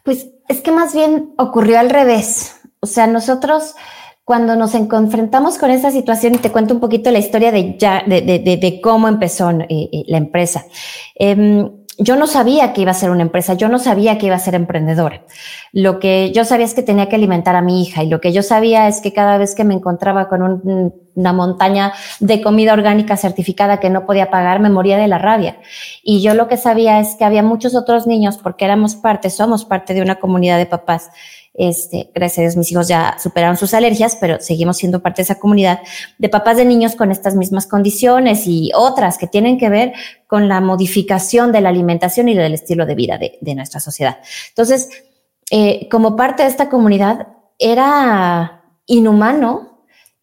Pues 0.02 0.28
es 0.48 0.60
que 0.60 0.72
más 0.72 0.94
bien 0.94 1.32
ocurrió 1.38 1.78
al 1.78 1.90
revés. 1.90 2.56
O 2.80 2.86
sea, 2.86 3.06
nosotros 3.06 3.74
cuando 4.24 4.56
nos 4.56 4.74
enfrentamos 4.74 5.58
con 5.58 5.70
esta 5.70 5.90
situación, 5.90 6.34
y 6.34 6.38
te 6.38 6.50
cuento 6.50 6.72
un 6.72 6.80
poquito 6.80 7.10
la 7.10 7.18
historia 7.18 7.52
de, 7.52 7.76
ya, 7.78 8.02
de, 8.06 8.22
de, 8.22 8.38
de, 8.38 8.80
cómo 8.80 9.06
empezó 9.06 9.50
eh, 9.50 9.66
eh, 9.68 10.04
la 10.06 10.16
empresa. 10.16 10.64
Eh, 11.18 11.70
yo 11.98 12.16
no 12.16 12.26
sabía 12.26 12.72
que 12.72 12.80
iba 12.80 12.90
a 12.90 12.94
ser 12.94 13.10
una 13.10 13.22
empresa, 13.22 13.54
yo 13.54 13.68
no 13.68 13.78
sabía 13.78 14.18
que 14.18 14.26
iba 14.26 14.34
a 14.34 14.40
ser 14.40 14.54
emprendedora. 14.54 15.24
Lo 15.72 16.00
que 16.00 16.32
yo 16.32 16.44
sabía 16.44 16.66
es 16.66 16.74
que 16.74 16.82
tenía 16.82 17.08
que 17.08 17.16
alimentar 17.16 17.54
a 17.54 17.62
mi 17.62 17.82
hija 17.82 18.02
y 18.02 18.08
lo 18.08 18.20
que 18.20 18.32
yo 18.32 18.42
sabía 18.42 18.88
es 18.88 19.00
que 19.00 19.12
cada 19.12 19.38
vez 19.38 19.54
que 19.54 19.64
me 19.64 19.74
encontraba 19.74 20.28
con 20.28 20.92
una 21.14 21.32
montaña 21.32 21.92
de 22.20 22.42
comida 22.42 22.72
orgánica 22.72 23.16
certificada 23.16 23.80
que 23.80 23.90
no 23.90 24.06
podía 24.06 24.30
pagar, 24.30 24.60
me 24.60 24.70
moría 24.70 24.98
de 24.98 25.08
la 25.08 25.18
rabia. 25.18 25.58
Y 26.02 26.22
yo 26.22 26.34
lo 26.34 26.48
que 26.48 26.56
sabía 26.56 27.00
es 27.00 27.14
que 27.16 27.24
había 27.24 27.42
muchos 27.42 27.74
otros 27.74 28.06
niños, 28.06 28.38
porque 28.38 28.64
éramos 28.64 28.96
parte, 28.96 29.30
somos 29.30 29.64
parte 29.64 29.94
de 29.94 30.02
una 30.02 30.16
comunidad 30.16 30.58
de 30.58 30.66
papás 30.66 31.10
este, 31.56 32.10
gracias 32.12 32.38
a 32.38 32.40
Dios 32.42 32.56
mis 32.56 32.72
hijos 32.72 32.88
ya 32.88 33.16
superaron 33.22 33.56
sus 33.56 33.74
alergias, 33.74 34.18
pero 34.20 34.40
seguimos 34.40 34.76
siendo 34.76 35.00
parte 35.00 35.18
de 35.18 35.24
esa 35.24 35.38
comunidad 35.38 35.80
de 36.18 36.28
papás 36.28 36.56
de 36.56 36.64
niños 36.64 36.96
con 36.96 37.12
estas 37.12 37.36
mismas 37.36 37.68
condiciones 37.68 38.42
y 38.46 38.72
otras 38.74 39.18
que 39.18 39.28
tienen 39.28 39.56
que 39.56 39.68
ver 39.68 39.92
con 40.26 40.48
la 40.48 40.60
modificación 40.60 41.52
de 41.52 41.60
la 41.60 41.68
alimentación 41.68 42.28
y 42.28 42.34
del 42.34 42.54
estilo 42.54 42.86
de 42.86 42.94
vida 42.96 43.18
de, 43.18 43.54
nuestra 43.54 43.78
sociedad. 43.78 44.18
Entonces, 44.48 44.88
eh, 45.50 45.88
como 45.88 46.16
parte 46.16 46.42
de 46.42 46.48
esta 46.48 46.68
comunidad, 46.68 47.28
era 47.60 48.64
inhumano 48.86 49.73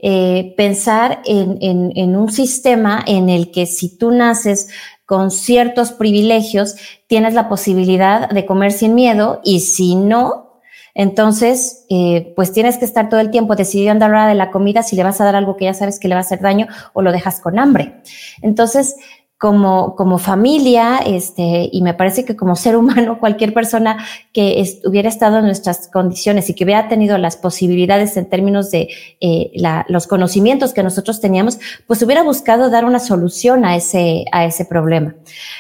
eh, 0.02 0.54
pensar 0.58 1.22
en, 1.26 1.58
en, 1.62 1.92
en 1.96 2.16
un 2.16 2.32
sistema 2.32 3.04
en 3.06 3.30
el 3.30 3.52
que 3.52 3.66
si 3.66 3.98
tú 3.98 4.12
naces 4.12 4.70
con 5.06 5.32
ciertos 5.32 5.92
privilegios, 5.92 6.76
tienes 7.08 7.34
la 7.34 7.50
posibilidad 7.50 8.30
de 8.30 8.46
comer 8.46 8.72
sin 8.72 8.96
miedo 8.96 9.42
y 9.44 9.60
si 9.60 9.96
no, 9.96 10.52
entonces, 10.94 11.86
eh, 11.90 12.34
pues 12.36 12.52
tienes 12.52 12.78
que 12.78 12.86
estar 12.86 13.10
todo 13.10 13.20
el 13.20 13.32
tiempo 13.32 13.56
decidiendo 13.56 14.06
a 14.06 14.10
la 14.10 14.14
hora 14.14 14.28
de 14.28 14.36
la 14.36 14.52
comida 14.52 14.84
si 14.84 14.96
le 14.96 15.04
vas 15.04 15.22
a 15.22 15.26
dar 15.26 15.36
algo 15.36 15.56
que 15.56 15.66
ya 15.66 15.74
sabes 15.74 16.00
que 16.00 16.08
le 16.08 16.16
va 16.16 16.20
a 16.20 16.24
hacer 16.24 16.42
daño 16.42 16.68
o 16.94 17.02
lo 17.02 17.12
dejas 17.12 17.40
con 17.40 17.60
hambre. 17.60 18.02
Entonces, 18.42 18.96
como, 19.42 19.96
como 19.96 20.20
familia, 20.20 21.00
este, 21.04 21.68
y 21.72 21.82
me 21.82 21.96
parece 21.96 22.26
que 22.26 22.36
como 22.36 22.56
ser 22.56 22.76
humano, 22.78 23.18
cualquier 23.20 23.56
persona 23.56 23.98
que 24.34 24.64
hubiera 24.86 25.10
estado 25.10 25.40
en 25.40 25.46
nuestras 25.46 25.88
condiciones 25.88 26.48
y 26.48 26.54
que 26.54 26.64
hubiera 26.64 26.88
tenido 26.88 27.18
las 27.18 27.38
posibilidades 27.38 28.16
en 28.18 28.30
términos 28.30 28.70
de 28.70 28.90
eh, 29.20 29.50
la, 29.56 29.84
los 29.90 30.06
conocimientos 30.06 30.76
que 30.76 30.84
nosotros 30.84 31.20
teníamos, 31.22 31.58
pues 31.88 32.04
hubiera 32.04 32.22
buscado 32.22 32.70
dar 32.70 32.86
una 32.86 33.00
solución 33.00 33.66
a 33.66 33.76
ese, 33.76 34.26
a 34.32 34.46
ese 34.46 34.64
problema. 34.64 35.16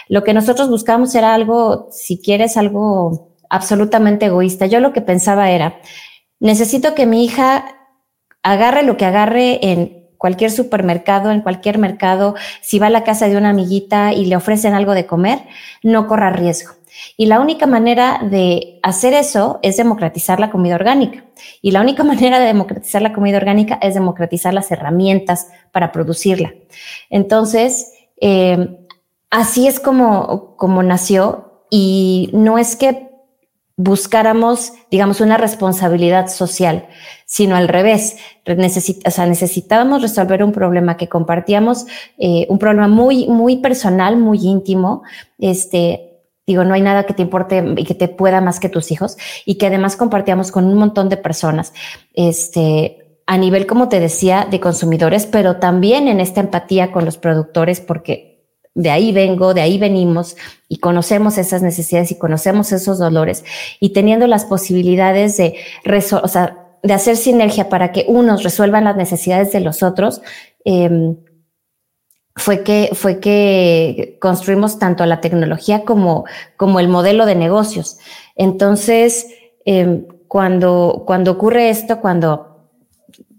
Lo 0.07 0.23
que 0.23 0.35
nosotros 0.35 0.69
buscamos 0.69 1.15
era 1.15 1.33
algo, 1.33 1.87
si 1.89 2.21
quieres, 2.21 2.57
algo 2.57 3.35
absolutamente 3.49 4.27
egoísta. 4.27 4.67
Yo 4.67 4.79
lo 4.79 4.93
que 4.93 5.01
pensaba 5.01 5.49
era, 5.49 5.79
necesito 6.39 6.93
que 6.93 7.07
mi 7.07 7.25
hija 7.25 7.65
agarre 8.43 8.83
lo 8.83 8.95
que 8.95 9.05
agarre 9.05 9.71
en 9.71 10.00
cualquier 10.21 10.51
supermercado, 10.51 11.31
en 11.31 11.41
cualquier 11.41 11.79
mercado, 11.79 12.35
si 12.61 12.77
va 12.77 12.87
a 12.87 12.89
la 12.91 13.03
casa 13.03 13.27
de 13.27 13.37
una 13.37 13.49
amiguita 13.49 14.13
y 14.13 14.27
le 14.27 14.35
ofrecen 14.35 14.75
algo 14.75 14.93
de 14.93 15.07
comer, 15.07 15.39
no 15.81 16.05
corra 16.05 16.29
riesgo. 16.29 16.73
Y 17.17 17.25
la 17.25 17.39
única 17.39 17.65
manera 17.65 18.19
de 18.29 18.79
hacer 18.83 19.15
eso 19.15 19.57
es 19.63 19.77
democratizar 19.77 20.39
la 20.39 20.51
comida 20.51 20.75
orgánica. 20.75 21.25
Y 21.63 21.71
la 21.71 21.81
única 21.81 22.03
manera 22.11 22.39
de 22.39 22.45
democratizar 22.45 23.01
la 23.01 23.13
comida 23.13 23.37
orgánica 23.37 23.79
es 23.81 23.95
democratizar 23.95 24.53
las 24.53 24.69
herramientas 24.69 25.47
para 25.71 25.91
producirla. 25.91 26.53
Entonces, 27.09 27.91
eh, 28.21 28.77
así 29.31 29.65
es 29.65 29.79
como, 29.79 30.55
como 30.55 30.83
nació. 30.83 31.63
Y 31.71 32.29
no 32.31 32.59
es 32.59 32.75
que 32.75 33.09
buscáramos, 33.77 34.73
digamos, 34.91 35.21
una 35.21 35.37
responsabilidad 35.37 36.27
social, 36.27 36.87
sino 37.25 37.55
al 37.55 37.67
revés. 37.67 38.17
O 39.05 39.11
sea, 39.11 39.25
necesitábamos 39.25 40.01
resolver 40.01 40.43
un 40.43 40.51
problema 40.51 40.97
que 40.97 41.09
compartíamos, 41.09 41.85
eh, 42.17 42.45
un 42.49 42.59
problema 42.59 42.87
muy, 42.87 43.27
muy 43.27 43.57
personal, 43.57 44.17
muy 44.17 44.39
íntimo. 44.39 45.03
Este, 45.39 46.11
digo, 46.45 46.63
no 46.63 46.73
hay 46.73 46.81
nada 46.81 47.05
que 47.05 47.13
te 47.13 47.21
importe 47.21 47.63
y 47.77 47.83
que 47.85 47.95
te 47.95 48.07
pueda 48.07 48.41
más 48.41 48.59
que 48.59 48.69
tus 48.69 48.91
hijos 48.91 49.17
y 49.45 49.55
que 49.55 49.67
además 49.67 49.95
compartíamos 49.95 50.51
con 50.51 50.65
un 50.65 50.77
montón 50.77 51.09
de 51.09 51.17
personas. 51.17 51.73
Este, 52.13 53.19
a 53.27 53.37
nivel, 53.37 53.65
como 53.65 53.87
te 53.87 53.99
decía, 53.99 54.47
de 54.49 54.59
consumidores, 54.59 55.25
pero 55.25 55.57
también 55.57 56.07
en 56.07 56.19
esta 56.19 56.41
empatía 56.41 56.91
con 56.91 57.05
los 57.05 57.17
productores, 57.17 57.79
porque 57.79 58.30
de 58.73 58.89
ahí 58.89 59.11
vengo, 59.11 59.53
de 59.53 59.61
ahí 59.61 59.77
venimos 59.77 60.37
y 60.69 60.77
conocemos 60.77 61.37
esas 61.37 61.61
necesidades 61.61 62.11
y 62.11 62.17
conocemos 62.17 62.71
esos 62.71 62.99
dolores 62.99 63.43
y 63.79 63.89
teniendo 63.89 64.27
las 64.27 64.45
posibilidades 64.45 65.37
de, 65.37 65.55
o 66.21 66.27
sea, 66.27 66.57
de 66.81 66.93
hacer 66.93 67.17
sinergia 67.17 67.69
para 67.69 67.91
que 67.91 68.05
unos 68.07 68.43
resuelvan 68.43 68.85
las 68.85 68.95
necesidades 68.95 69.51
de 69.51 69.59
los 69.59 69.83
otros, 69.83 70.21
eh, 70.65 71.15
fue 72.35 72.63
que, 72.63 72.91
fue 72.93 73.19
que 73.19 74.17
construimos 74.21 74.79
tanto 74.79 75.05
la 75.05 75.21
tecnología 75.21 75.83
como, 75.83 76.25
como 76.55 76.79
el 76.79 76.87
modelo 76.87 77.25
de 77.25 77.35
negocios. 77.35 77.97
Entonces, 78.35 79.27
eh, 79.65 80.07
cuando, 80.27 81.03
cuando 81.05 81.31
ocurre 81.31 81.69
esto, 81.69 81.99
cuando 81.99 82.50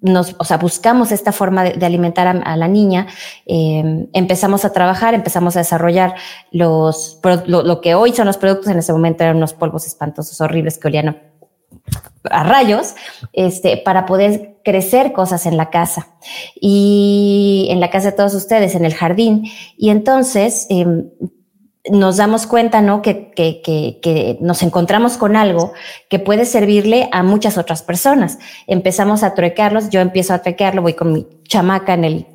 nos, 0.01 0.35
o 0.39 0.45
sea, 0.45 0.59
buscamos 0.59 1.13
esta 1.13 1.33
forma 1.33 1.65
de, 1.65 1.87
alimentar 1.87 2.27
a, 2.27 2.57
la 2.57 2.69
niña, 2.69 3.07
eh, 3.47 4.09
empezamos 4.13 4.65
a 4.65 4.73
trabajar, 4.73 5.15
empezamos 5.15 5.57
a 5.57 5.61
desarrollar 5.61 6.15
los, 6.51 7.21
lo, 7.47 7.81
que 7.81 7.95
hoy 7.95 8.13
son 8.13 8.27
los 8.27 8.37
productos, 8.37 8.69
en 8.69 8.79
ese 8.79 8.93
momento 8.93 9.23
eran 9.25 9.37
unos 9.37 9.55
polvos 9.55 9.87
espantosos, 9.87 10.41
horribles 10.41 10.79
que 10.79 10.89
olían 10.89 11.09
a, 12.31 12.45
rayos, 12.45 12.95
este, 13.33 13.77
para 13.77 14.07
poder 14.07 14.59
crecer 14.65 15.13
cosas 15.13 15.47
en 15.47 15.57
la 15.57 15.71
casa 15.71 16.09
y 16.55 17.69
en 17.71 17.81
la 17.81 17.91
casa 17.91 18.11
de 18.11 18.17
todos 18.17 18.35
ustedes, 18.35 18.75
en 18.75 18.85
el 18.85 18.95
jardín. 18.95 19.45
Y 19.77 19.91
entonces, 19.91 20.67
em, 20.69 21.11
nos 21.91 22.17
damos 22.17 22.47
cuenta, 22.47 22.81
¿no? 22.81 23.03
Que, 23.03 23.33
que, 23.33 23.61
que, 23.61 23.99
que, 24.01 24.39
nos 24.41 24.63
encontramos 24.63 25.17
con 25.17 25.37
algo 25.37 25.73
que 26.09 26.19
puede 26.19 26.45
servirle 26.45 27.09
a 27.13 27.23
muchas 27.23 27.59
otras 27.59 27.83
personas. 27.83 28.39
Empezamos 28.67 29.23
a 29.23 29.35
truecarlos, 29.35 29.91
yo 29.91 30.01
empiezo 30.01 30.33
a 30.33 30.39
truecarlo, 30.41 30.83
voy 30.83 30.95
con 30.95 31.13
mi 31.13 31.27
chamaca 31.45 31.95
en 31.95 32.05
el 32.05 32.27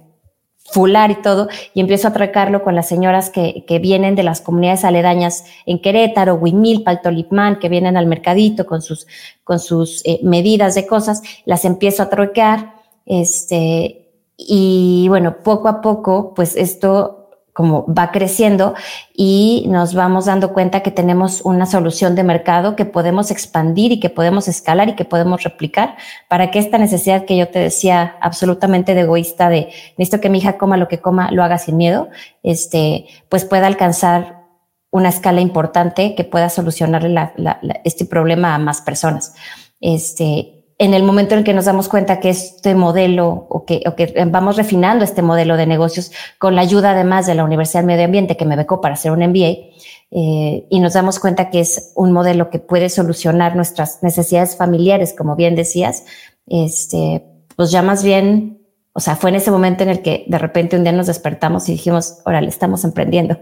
fular 0.70 1.12
y 1.12 1.22
todo, 1.22 1.48
y 1.74 1.80
empiezo 1.80 2.10
a 2.10 2.14
truecarlo 2.14 2.62
con 2.62 2.76
las 2.76 2.90
señoras 2.90 3.30
que, 3.30 3.64
que 3.66 3.80
vienen 3.80 4.16
de 4.16 4.24
las 4.24 4.42
comunidades 4.42 4.84
aledañas 4.84 5.46
en 5.66 5.80
Querétaro, 5.82 6.36
Huimil, 6.36 6.84
Paltolipman, 6.84 7.60
que 7.60 7.70
vienen 7.70 7.96
al 7.96 8.06
mercadito 8.06 8.66
con 8.66 8.82
sus, 8.82 9.08
con 9.46 9.60
sus 9.60 10.02
eh, 10.06 10.20
medidas 10.24 10.76
de 10.76 10.86
cosas, 10.86 11.22
las 11.46 11.64
empiezo 11.64 12.04
a 12.04 12.10
truecar, 12.10 12.74
este, 13.06 14.10
y 14.36 15.06
bueno, 15.08 15.38
poco 15.42 15.70
a 15.70 15.82
poco, 15.82 16.34
pues 16.34 16.58
esto 16.58 17.17
como 17.58 17.92
va 17.92 18.12
creciendo 18.12 18.76
y 19.16 19.66
nos 19.68 19.96
vamos 19.96 20.26
dando 20.26 20.54
cuenta 20.54 20.82
que 20.82 20.92
tenemos 20.92 21.42
una 21.42 21.66
solución 21.66 22.14
de 22.14 22.22
mercado 22.22 22.76
que 22.76 22.86
podemos 22.86 23.32
expandir 23.32 23.92
y 23.92 24.00
que 24.00 24.12
podemos 24.12 24.48
escalar 24.48 24.90
y 24.90 24.96
que 24.96 25.06
podemos 25.06 25.42
replicar 25.42 25.98
para 26.28 26.52
que 26.52 26.60
esta 26.60 26.78
necesidad 26.78 27.26
que 27.26 27.36
yo 27.36 27.48
te 27.48 27.58
decía 27.58 28.16
absolutamente 28.22 28.94
de 28.94 29.02
egoísta 29.02 29.50
de 29.50 29.70
necesito 29.98 30.22
que 30.22 30.30
mi 30.30 30.38
hija 30.38 30.60
coma 30.60 30.78
lo 30.78 30.88
que 30.88 31.00
coma, 31.00 31.32
lo 31.32 31.44
haga 31.44 31.58
sin 31.58 31.78
miedo, 31.78 32.10
este, 32.44 33.08
pues 33.28 33.44
pueda 33.44 33.66
alcanzar 33.66 34.44
una 34.92 35.10
escala 35.10 35.42
importante 35.42 36.14
que 36.14 36.26
pueda 36.26 36.50
solucionarle 36.50 37.32
este 37.86 38.06
problema 38.06 38.54
a 38.54 38.60
más 38.60 38.82
personas. 38.82 39.34
Este, 39.82 40.57
en 40.80 40.94
el 40.94 41.04
momento 41.04 41.36
en 41.36 41.44
que 41.44 41.54
nos 41.54 41.66
damos 41.66 41.90
cuenta 41.90 42.20
que 42.20 42.30
este 42.30 42.76
modelo 42.76 43.48
o 43.50 43.66
que, 43.66 43.82
o 43.88 43.96
que 43.96 44.14
vamos 44.28 44.58
refinando 44.58 45.04
este 45.04 45.24
modelo 45.24 45.58
de 45.58 45.66
negocios 45.66 46.12
con 46.38 46.56
la 46.56 46.62
ayuda 46.62 46.92
además 46.92 47.26
de 47.26 47.34
la 47.34 47.44
Universidad 47.44 47.84
Medio 47.84 48.06
Ambiente 48.06 48.38
que 48.38 48.46
me 48.46 48.56
becó 48.56 48.80
para 48.80 48.94
hacer 48.94 49.12
un 49.12 49.20
MBA, 49.20 49.74
eh, 50.10 50.66
y 50.70 50.80
nos 50.80 50.94
damos 50.94 51.20
cuenta 51.20 51.50
que 51.50 51.60
es 51.60 51.92
un 51.96 52.12
modelo 52.12 52.50
que 52.50 52.60
puede 52.60 52.90
solucionar 52.90 53.56
nuestras 53.56 54.04
necesidades 54.04 54.56
familiares, 54.56 55.14
como 55.18 55.36
bien 55.36 55.56
decías, 55.56 56.06
este, 56.46 57.24
pues 57.56 57.72
ya 57.72 57.82
más 57.82 58.04
bien, 58.04 58.62
o 58.94 59.00
sea, 59.00 59.16
fue 59.16 59.32
en 59.32 59.38
ese 59.38 59.52
momento 59.52 59.84
en 59.84 59.90
el 59.90 60.02
que 60.02 60.26
de 60.28 60.38
repente 60.38 60.78
un 60.78 60.84
día 60.84 60.94
nos 60.94 61.08
despertamos 61.08 61.68
y 61.68 61.74
dijimos, 61.74 62.20
órale, 62.24 62.48
estamos 62.48 62.84
emprendiendo. 62.84 63.38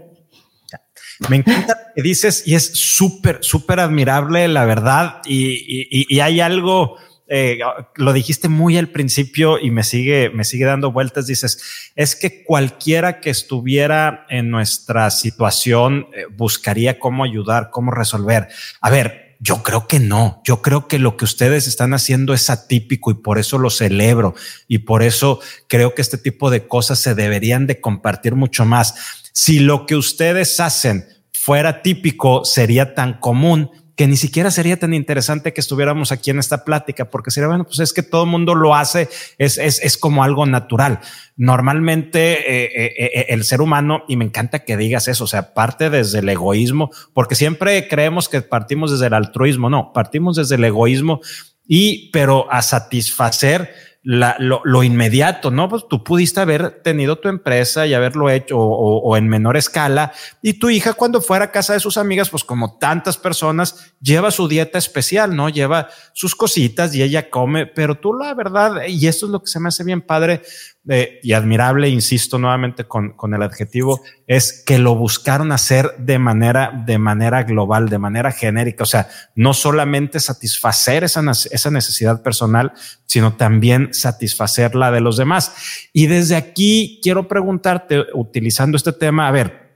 Me 1.28 1.36
encanta 1.36 1.92
que 1.94 2.02
dices 2.02 2.42
y 2.46 2.56
es 2.56 2.72
súper, 2.74 3.38
súper 3.42 3.80
admirable, 3.80 4.48
la 4.48 4.64
verdad. 4.64 5.22
Y, 5.24 5.86
y, 5.90 6.06
y 6.14 6.20
hay 6.20 6.40
algo 6.40 6.96
eh, 7.28 7.58
lo 7.96 8.12
dijiste 8.12 8.48
muy 8.48 8.76
al 8.78 8.88
principio 8.88 9.58
y 9.58 9.70
me 9.70 9.82
sigue, 9.82 10.30
me 10.30 10.44
sigue 10.44 10.64
dando 10.64 10.92
vueltas. 10.92 11.26
Dices, 11.26 11.90
es 11.94 12.14
que 12.14 12.44
cualquiera 12.44 13.20
que 13.20 13.30
estuviera 13.30 14.26
en 14.28 14.50
nuestra 14.50 15.10
situación 15.10 16.08
eh, 16.14 16.26
buscaría 16.30 16.98
cómo 16.98 17.24
ayudar, 17.24 17.70
cómo 17.70 17.90
resolver. 17.90 18.48
A 18.80 18.90
ver, 18.90 19.36
yo 19.40 19.62
creo 19.62 19.86
que 19.86 19.98
no. 19.98 20.40
Yo 20.44 20.62
creo 20.62 20.88
que 20.88 20.98
lo 20.98 21.16
que 21.16 21.24
ustedes 21.24 21.66
están 21.66 21.94
haciendo 21.94 22.32
es 22.32 22.48
atípico 22.48 23.10
y 23.10 23.14
por 23.14 23.38
eso 23.38 23.58
lo 23.58 23.70
celebro 23.70 24.34
y 24.68 24.78
por 24.78 25.02
eso 25.02 25.40
creo 25.68 25.94
que 25.94 26.02
este 26.02 26.18
tipo 26.18 26.50
de 26.50 26.66
cosas 26.66 26.98
se 27.00 27.14
deberían 27.14 27.66
de 27.66 27.80
compartir 27.80 28.34
mucho 28.34 28.64
más. 28.64 28.94
Si 29.32 29.58
lo 29.58 29.86
que 29.86 29.96
ustedes 29.96 30.60
hacen 30.60 31.06
fuera 31.32 31.82
típico, 31.82 32.44
sería 32.44 32.94
tan 32.94 33.20
común 33.20 33.70
que 33.96 34.06
ni 34.06 34.16
siquiera 34.16 34.50
sería 34.50 34.78
tan 34.78 34.92
interesante 34.92 35.54
que 35.54 35.60
estuviéramos 35.60 36.12
aquí 36.12 36.30
en 36.30 36.38
esta 36.38 36.64
plática, 36.64 37.10
porque 37.10 37.30
sería, 37.30 37.48
bueno, 37.48 37.64
pues 37.64 37.80
es 37.80 37.94
que 37.94 38.02
todo 38.02 38.24
el 38.24 38.30
mundo 38.30 38.54
lo 38.54 38.74
hace, 38.74 39.08
es, 39.38 39.56
es, 39.56 39.80
es 39.82 39.96
como 39.96 40.22
algo 40.22 40.44
natural. 40.44 41.00
Normalmente 41.36 42.32
eh, 42.32 42.70
eh, 42.76 42.94
eh, 42.98 43.26
el 43.30 43.44
ser 43.44 43.62
humano, 43.62 44.04
y 44.06 44.16
me 44.16 44.26
encanta 44.26 44.64
que 44.64 44.76
digas 44.76 45.08
eso, 45.08 45.24
o 45.24 45.26
sea, 45.26 45.54
parte 45.54 45.88
desde 45.88 46.18
el 46.18 46.28
egoísmo, 46.28 46.90
porque 47.14 47.34
siempre 47.34 47.88
creemos 47.88 48.28
que 48.28 48.42
partimos 48.42 48.90
desde 48.90 49.06
el 49.06 49.14
altruismo, 49.14 49.70
no, 49.70 49.92
partimos 49.94 50.36
desde 50.36 50.56
el 50.56 50.64
egoísmo 50.64 51.20
y, 51.66 52.10
pero 52.10 52.52
a 52.52 52.60
satisfacer 52.60 53.74
la, 54.08 54.36
lo, 54.38 54.60
lo, 54.62 54.84
inmediato, 54.84 55.50
¿no? 55.50 55.68
Pues 55.68 55.86
tú 55.90 56.04
pudiste 56.04 56.38
haber 56.38 56.80
tenido 56.82 57.18
tu 57.18 57.28
empresa 57.28 57.88
y 57.88 57.94
haberlo 57.94 58.30
hecho 58.30 58.56
o, 58.56 59.00
o, 59.00 59.16
en 59.16 59.26
menor 59.26 59.56
escala. 59.56 60.12
Y 60.40 60.60
tu 60.60 60.70
hija 60.70 60.92
cuando 60.92 61.20
fuera 61.20 61.46
a 61.46 61.50
casa 61.50 61.72
de 61.72 61.80
sus 61.80 61.98
amigas, 61.98 62.30
pues 62.30 62.44
como 62.44 62.78
tantas 62.78 63.16
personas, 63.16 63.92
lleva 64.00 64.30
su 64.30 64.46
dieta 64.46 64.78
especial, 64.78 65.34
¿no? 65.34 65.48
Lleva 65.48 65.88
sus 66.12 66.36
cositas 66.36 66.94
y 66.94 67.02
ella 67.02 67.30
come, 67.30 67.66
pero 67.66 67.98
tú 67.98 68.14
la 68.14 68.32
verdad, 68.34 68.82
y 68.86 69.08
esto 69.08 69.26
es 69.26 69.32
lo 69.32 69.40
que 69.40 69.48
se 69.48 69.58
me 69.58 69.70
hace 69.70 69.82
bien 69.82 70.02
padre, 70.02 70.42
eh, 70.88 71.18
y 71.22 71.32
admirable, 71.32 71.88
insisto 71.88 72.38
nuevamente 72.38 72.84
con, 72.84 73.10
con, 73.14 73.34
el 73.34 73.42
adjetivo, 73.42 74.02
es 74.28 74.62
que 74.64 74.78
lo 74.78 74.94
buscaron 74.94 75.50
hacer 75.50 75.96
de 75.98 76.18
manera, 76.20 76.84
de 76.86 76.98
manera 76.98 77.42
global, 77.42 77.88
de 77.88 77.98
manera 77.98 78.30
genérica. 78.30 78.84
O 78.84 78.86
sea, 78.86 79.08
no 79.34 79.52
solamente 79.52 80.20
satisfacer 80.20 81.02
esa, 81.02 81.22
esa 81.50 81.70
necesidad 81.70 82.22
personal, 82.22 82.72
sino 83.06 83.34
también 83.34 83.92
satisfacer 83.94 84.76
la 84.76 84.92
de 84.92 85.00
los 85.00 85.16
demás. 85.16 85.88
Y 85.92 86.06
desde 86.06 86.36
aquí 86.36 87.00
quiero 87.02 87.26
preguntarte, 87.26 88.04
utilizando 88.14 88.76
este 88.76 88.92
tema, 88.92 89.26
a 89.26 89.32
ver, 89.32 89.66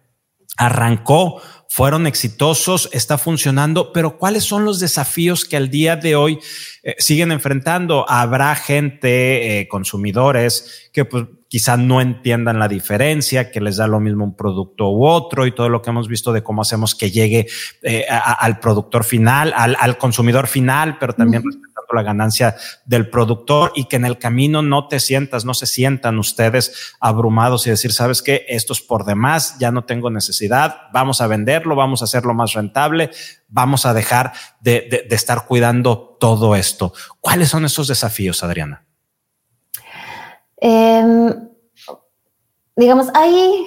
arrancó 0.57 1.41
fueron 1.71 2.09
exitosos, 2.09 2.89
está 2.93 3.17
funcionando, 3.17 3.93
pero 3.93 4.19
¿cuáles 4.19 4.43
son 4.43 4.65
los 4.65 4.81
desafíos 4.81 5.45
que 5.45 5.57
al 5.57 5.71
día 5.71 5.95
de 5.95 6.17
hoy 6.17 6.41
eh, 6.83 6.97
siguen 6.99 7.31
enfrentando? 7.31 8.05
Habrá 8.11 8.57
gente, 8.57 9.61
eh, 9.61 9.69
consumidores, 9.69 10.91
que 10.93 11.05
pues 11.05 11.27
quizá 11.47 11.77
no 11.77 12.01
entiendan 12.01 12.59
la 12.59 12.67
diferencia, 12.67 13.53
que 13.53 13.61
les 13.61 13.77
da 13.77 13.87
lo 13.87 14.01
mismo 14.01 14.25
un 14.25 14.37
producto 14.37 14.91
u 14.91 15.07
otro 15.07 15.47
y 15.47 15.53
todo 15.53 15.69
lo 15.69 15.81
que 15.81 15.91
hemos 15.91 16.09
visto 16.09 16.33
de 16.33 16.43
cómo 16.43 16.63
hacemos 16.63 16.97
que 16.97 17.13
llegue 17.13 17.47
eh, 17.83 18.05
a, 18.11 18.33
al 18.33 18.59
productor 18.59 19.05
final, 19.05 19.53
al, 19.55 19.77
al, 19.79 19.97
consumidor 19.97 20.49
final, 20.49 20.99
pero 20.99 21.13
también 21.13 21.45
uh 21.47 21.51
-huh 21.51 21.70
la 21.95 22.03
ganancia 22.03 22.57
del 22.85 23.09
productor 23.09 23.73
y 23.75 23.85
que 23.85 23.97
en 23.97 24.05
el 24.05 24.19
camino 24.19 24.63
no 24.63 24.89
te 24.89 25.01
sientas, 25.01 25.45
no 25.45 25.55
se 25.55 25.67
sientan 25.67 26.19
ustedes 26.19 26.95
abrumados 27.01 27.67
y 27.67 27.71
decir, 27.71 27.93
sabes 27.93 28.23
qué, 28.23 28.45
esto 28.49 28.73
es 28.73 28.81
por 28.81 29.05
demás, 29.05 29.57
ya 29.59 29.71
no 29.71 29.85
tengo 29.85 30.11
necesidad, 30.11 30.77
vamos 30.93 31.21
a 31.21 31.27
venderlo, 31.27 31.77
vamos 31.77 32.03
a 32.03 32.05
hacerlo 32.05 32.35
más 32.35 32.53
rentable, 32.53 33.11
vamos 33.49 33.87
a 33.87 33.95
dejar 33.95 34.33
de, 34.61 35.07
de, 35.09 35.15
estar 35.15 35.47
cuidando 35.47 36.17
todo 36.21 36.57
esto. 36.57 36.93
¿Cuáles 37.21 37.49
son 37.49 37.65
esos 37.65 37.89
desafíos, 37.89 38.43
Adriana? 38.43 38.87
Eh, 40.61 41.35
digamos, 42.77 43.09
hay 43.15 43.67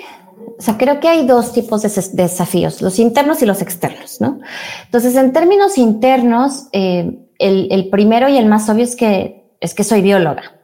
o 0.58 0.62
sea, 0.62 0.78
creo 0.78 1.00
que 1.00 1.08
hay 1.08 1.26
dos 1.26 1.54
tipos 1.54 1.82
de 1.82 1.90
desafíos, 2.14 2.82
los 2.82 3.00
internos 3.00 3.42
y 3.42 3.46
los 3.46 3.62
externos, 3.62 4.22
¿no? 4.22 4.40
Entonces, 4.86 5.16
en 5.16 5.34
términos 5.34 5.78
internos, 5.78 6.68
eh, 6.72 7.20
el, 7.40 7.90
primero 7.90 8.30
y 8.30 8.38
el 8.38 8.46
más 8.46 8.70
obvio 8.70 8.84
es 8.84 8.96
que, 8.96 9.56
es 9.60 9.74
que 9.74 9.84
soy 9.84 10.02
bióloga. 10.02 10.60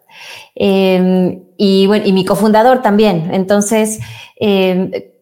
Eh, 0.55 1.41
y 1.57 1.87
bueno, 1.87 2.05
y 2.05 2.13
mi 2.13 2.25
cofundador 2.25 2.81
también. 2.81 3.33
Entonces, 3.33 3.99
eh, 4.39 5.13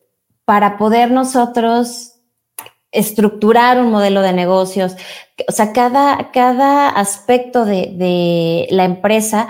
para 0.46 0.78
poder 0.78 1.12
nosotros 1.12 2.14
estructurar 2.92 3.80
un 3.80 3.92
modelo 3.92 4.22
de 4.22 4.34
negocios, 4.34 4.96
o 5.48 5.52
sea, 5.52 5.74
cada, 5.74 6.32
cada 6.32 6.90
aspecto 6.90 7.66
de, 7.66 7.94
de 7.96 8.68
la 8.72 8.86
empresa 8.86 9.48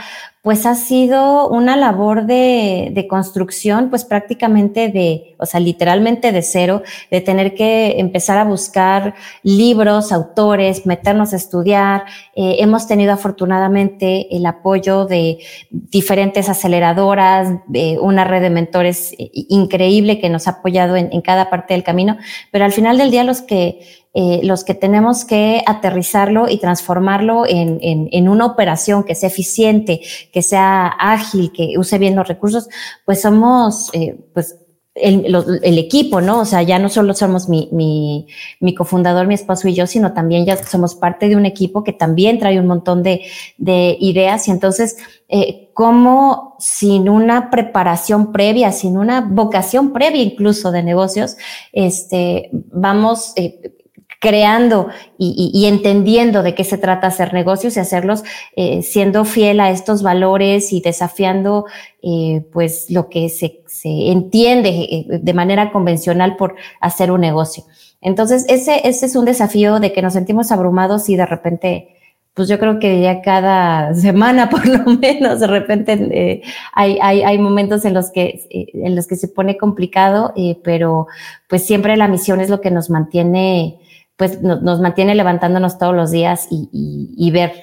pues 0.48 0.66
ha 0.66 0.76
sido 0.76 1.50
una 1.50 1.76
labor 1.76 2.26
de, 2.26 2.92
de, 2.94 3.06
construcción, 3.06 3.90
pues 3.90 4.06
prácticamente 4.06 4.88
de, 4.88 5.36
o 5.40 5.46
sea, 5.46 5.60
literalmente 5.60 6.32
de 6.32 6.42
cero, 6.42 6.84
de 7.12 7.20
tener 7.20 7.54
que 7.54 8.00
empezar 8.00 8.38
a 8.38 8.46
buscar 8.46 9.14
libros, 9.44 10.14
autores, 10.14 10.86
meternos 10.86 11.34
a 11.34 11.36
estudiar. 11.36 12.06
Eh, 12.34 12.58
hemos 12.60 12.88
tenido 12.88 13.12
afortunadamente 13.12 14.34
el 14.34 14.46
apoyo 14.46 15.04
de 15.04 15.40
diferentes 15.70 16.48
aceleradoras, 16.48 17.60
de 17.68 18.00
una 18.00 18.24
red 18.24 18.42
de 18.42 18.50
mentores 18.50 19.16
increíble 19.18 20.18
que 20.18 20.30
nos 20.30 20.48
ha 20.48 20.52
apoyado 20.52 20.96
en, 20.96 21.10
en 21.12 21.20
cada 21.20 21.50
parte 21.50 21.74
del 21.74 21.84
camino, 21.84 22.16
pero 22.54 22.64
al 22.64 22.72
final 22.72 22.98
del 22.98 23.12
día 23.12 23.26
los 23.26 23.42
que 23.42 24.07
eh, 24.20 24.40
los 24.42 24.64
que 24.64 24.74
tenemos 24.74 25.26
que 25.26 25.62
aterrizarlo 25.68 26.50
y 26.50 26.58
transformarlo 26.58 27.46
en, 27.46 27.78
en, 27.84 28.10
en, 28.12 28.30
una 28.30 28.48
operación 28.48 29.04
que 29.04 29.14
sea 29.14 29.30
eficiente, 29.30 30.02
que 30.34 30.42
sea 30.42 30.88
ágil, 30.88 31.52
que 31.52 31.78
use 31.78 32.00
bien 32.00 32.16
los 32.16 32.28
recursos, 32.28 32.68
pues 33.06 33.22
somos, 33.22 33.92
eh, 33.94 34.18
pues, 34.34 34.58
el, 34.96 35.36
el, 35.62 35.78
equipo, 35.78 36.20
¿no? 36.20 36.40
O 36.40 36.46
sea, 36.46 36.64
ya 36.64 36.80
no 36.80 36.90
solo 36.90 37.14
somos 37.14 37.48
mi, 37.48 37.70
mi, 37.72 38.26
mi, 38.60 38.74
cofundador, 38.74 39.28
mi 39.28 39.36
esposo 39.36 39.68
y 39.68 39.76
yo, 39.76 39.86
sino 39.86 40.14
también 40.14 40.48
ya 40.48 40.58
somos 40.66 40.96
parte 40.96 41.30
de 41.30 41.36
un 41.36 41.46
equipo 41.46 41.84
que 41.84 41.94
también 41.94 42.40
trae 42.40 42.60
un 42.60 42.66
montón 42.66 43.04
de, 43.04 43.22
de 43.60 43.98
ideas 44.00 44.48
y 44.48 44.52
entonces, 44.52 44.98
eh, 45.30 45.70
¿cómo 45.76 46.56
sin 46.58 47.08
una 47.08 47.52
preparación 47.52 48.32
previa, 48.32 48.72
sin 48.72 48.98
una 48.98 49.22
vocación 49.22 49.94
previa 49.94 50.24
incluso 50.24 50.72
de 50.72 50.82
negocios, 50.82 51.38
este, 51.72 52.50
vamos, 52.52 53.34
eh, 53.36 53.77
creando 54.20 54.90
y, 55.18 55.66
entendiendo 55.68 56.44
de 56.44 56.56
qué 56.56 56.64
se 56.64 56.78
trata 56.78 57.08
hacer 57.08 57.34
negocios 57.34 57.78
y 57.78 57.80
hacerlos 57.80 58.24
eh, 58.56 58.82
siendo 58.82 59.26
fiel 59.26 59.60
a 59.60 59.70
estos 59.70 60.02
valores 60.02 60.74
y 60.74 60.82
desafiando 60.82 61.66
eh, 62.02 62.44
pues 62.52 62.90
lo 62.90 63.10
que 63.10 63.30
se, 63.30 63.62
entiende 63.84 64.70
eh, 64.70 65.06
de 65.22 65.34
manera 65.34 65.72
convencional 65.72 66.36
por 66.36 66.56
hacer 66.82 67.12
un 67.12 67.22
negocio. 67.22 67.64
Entonces, 68.02 68.46
ese, 68.48 68.88
ese 68.88 69.06
es 69.06 69.16
un 69.16 69.26
desafío 69.26 69.80
de 69.80 69.94
que 69.94 70.02
nos 70.02 70.14
sentimos 70.14 70.52
abrumados 70.52 71.10
y 71.10 71.16
de 71.16 71.26
repente 71.26 71.94
pues 72.34 72.48
yo 72.48 72.60
creo 72.60 72.78
que 72.78 73.02
ya 73.02 73.22
cada 73.24 73.94
semana 73.96 74.50
por 74.50 74.68
lo 74.68 74.86
menos 74.86 75.40
de 75.40 75.48
repente 75.48 76.44
hay, 76.74 77.00
hay, 77.02 77.24
hay, 77.24 77.38
momentos 77.40 77.84
en 77.86 77.96
los 77.96 78.12
que, 78.12 78.48
en 78.52 78.96
los 78.96 79.08
que 79.08 79.16
se 79.16 79.28
pone 79.28 79.58
complicado, 79.58 80.34
pero 80.64 81.08
pues 81.48 81.66
siempre 81.66 81.98
la 81.98 82.08
misión 82.08 82.40
es 82.40 82.50
lo 82.50 82.62
que 82.62 82.70
nos 82.70 82.92
mantiene 82.92 83.80
pues 84.18 84.42
nos 84.42 84.82
mantiene 84.82 85.16
levantándonos 85.16 85.78
todos 85.78 85.96
los 85.96 86.12
días 86.12 86.48
y, 86.50 87.32
ver 87.32 87.54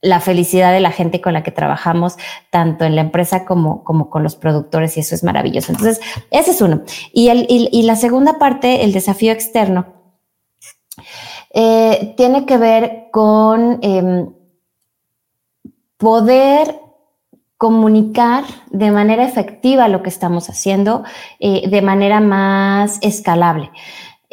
la 0.00 0.18
felicidad 0.18 0.72
de 0.72 0.80
la 0.80 0.90
gente 0.90 1.20
con 1.20 1.32
la 1.32 1.44
que 1.44 1.52
trabajamos, 1.52 2.16
tanto 2.50 2.84
en 2.84 2.96
la 2.96 3.02
empresa 3.02 3.44
como, 3.44 3.84
como 3.84 4.10
con 4.10 4.24
los 4.24 4.34
productores, 4.34 4.96
y 4.96 5.00
eso 5.00 5.14
es 5.14 5.22
maravilloso. 5.22 5.70
Entonces, 5.70 6.00
ese 6.30 6.50
es 6.50 6.60
uno. 6.60 6.82
Y, 7.12 7.28
el, 7.28 7.46
y, 7.48 7.82
la 7.82 7.94
segunda 7.94 8.38
parte, 8.38 8.82
el 8.82 8.92
desafío 8.92 9.30
externo, 9.30 9.86
eh, 11.54 12.14
tiene 12.16 12.46
que 12.46 12.56
ver 12.56 13.08
con 13.12 13.78
em, 13.82 14.32
poder 15.98 16.80
comunicar 17.58 18.42
de 18.70 18.90
manera 18.90 19.22
efectiva 19.22 19.86
lo 19.86 20.02
que 20.02 20.08
estamos 20.08 20.50
haciendo, 20.50 21.04
eh, 21.38 21.68
de 21.68 21.82
manera 21.82 22.20
más 22.20 22.98
escalable. 23.02 23.70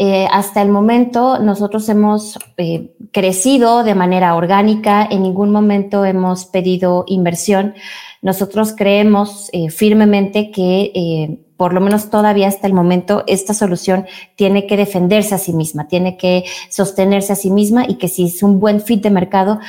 Eh, 0.01 0.29
hasta 0.31 0.61
el 0.61 0.69
momento 0.69 1.39
nosotros 1.39 1.89
hemos 1.89 2.39
eh, 2.55 2.95
crecido 3.11 3.83
de 3.83 3.95
manera 3.95 4.33
orgánica, 4.35 5.05
en 5.11 5.23
ningún 5.23 5.51
momento 5.51 6.05
hemos 6.05 6.45
pedido 6.45 7.03
inversión. 7.05 7.73
Nosotros 8.21 8.73
creemos 8.77 9.49
eh, 9.51 9.69
firmemente 9.69 10.51
que 10.51 11.41
por 11.57 11.73
lo 11.73 11.81
menos 11.81 12.09
todavía 12.09 12.47
hasta 12.47 12.67
el 12.67 12.73
momento, 12.73 13.25
esta 13.27 13.53
solución 13.53 14.05
tiene 14.37 14.67
que 14.67 14.77
defenderse 14.77 15.35
a 15.35 15.37
sí 15.37 15.51
misma, 15.51 15.89
tiene 15.89 16.15
que 16.15 16.45
sostenerse 16.69 17.33
a 17.33 17.35
sí 17.35 17.51
misma 17.51 17.83
y 17.85 17.95
que 17.95 18.07
si 18.07 18.27
es 18.27 18.41
un 18.41 18.61
buen 18.61 18.79
fit 18.79 19.03
de 19.03 19.09
mercado, 19.09 19.59